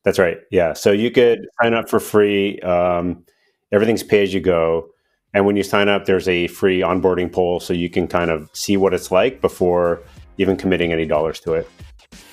That's 0.04 0.18
right. 0.18 0.38
Yeah. 0.50 0.72
So 0.72 0.92
you 0.92 1.10
could 1.10 1.46
sign 1.60 1.74
up 1.74 1.88
for 1.88 2.00
free. 2.00 2.58
Um, 2.60 3.24
everything's 3.72 4.02
pay 4.02 4.22
as 4.22 4.32
you 4.32 4.40
go. 4.40 4.88
And 5.32 5.46
when 5.46 5.56
you 5.56 5.62
sign 5.62 5.88
up, 5.88 6.06
there's 6.06 6.26
a 6.26 6.48
free 6.48 6.80
onboarding 6.80 7.32
poll 7.32 7.60
so 7.60 7.72
you 7.72 7.88
can 7.88 8.08
kind 8.08 8.30
of 8.30 8.50
see 8.52 8.76
what 8.76 8.94
it's 8.94 9.10
like 9.10 9.40
before 9.40 10.02
even 10.38 10.56
committing 10.56 10.92
any 10.92 11.06
dollars 11.06 11.38
to 11.40 11.52
it. 11.52 11.70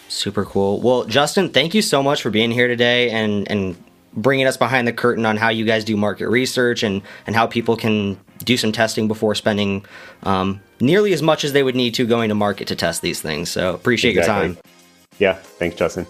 Super 0.07 0.45
cool. 0.45 0.79
Well, 0.81 1.03
Justin, 1.03 1.49
thank 1.49 1.73
you 1.73 1.81
so 1.81 2.01
much 2.01 2.21
for 2.21 2.29
being 2.29 2.49
here 2.49 2.67
today 2.67 3.09
and, 3.11 3.49
and 3.51 3.75
bringing 4.13 4.47
us 4.47 4.57
behind 4.57 4.87
the 4.87 4.93
curtain 4.93 5.25
on 5.25 5.37
how 5.37 5.49
you 5.49 5.65
guys 5.65 5.83
do 5.83 5.97
market 5.97 6.29
research 6.29 6.81
and, 6.81 7.01
and 7.27 7.35
how 7.35 7.45
people 7.45 7.75
can 7.75 8.17
do 8.39 8.57
some 8.57 8.71
testing 8.71 9.07
before 9.07 9.35
spending 9.35 9.85
um, 10.23 10.61
nearly 10.79 11.13
as 11.13 11.21
much 11.21 11.43
as 11.43 11.53
they 11.53 11.63
would 11.63 11.75
need 11.75 11.93
to 11.95 12.05
going 12.05 12.29
to 12.29 12.35
market 12.35 12.67
to 12.67 12.75
test 12.75 13.01
these 13.01 13.21
things. 13.21 13.49
So 13.49 13.73
appreciate 13.73 14.17
exactly. 14.17 14.47
your 14.47 14.55
time. 14.55 14.63
Yeah. 15.19 15.33
Thanks, 15.33 15.75
Justin. 15.75 16.05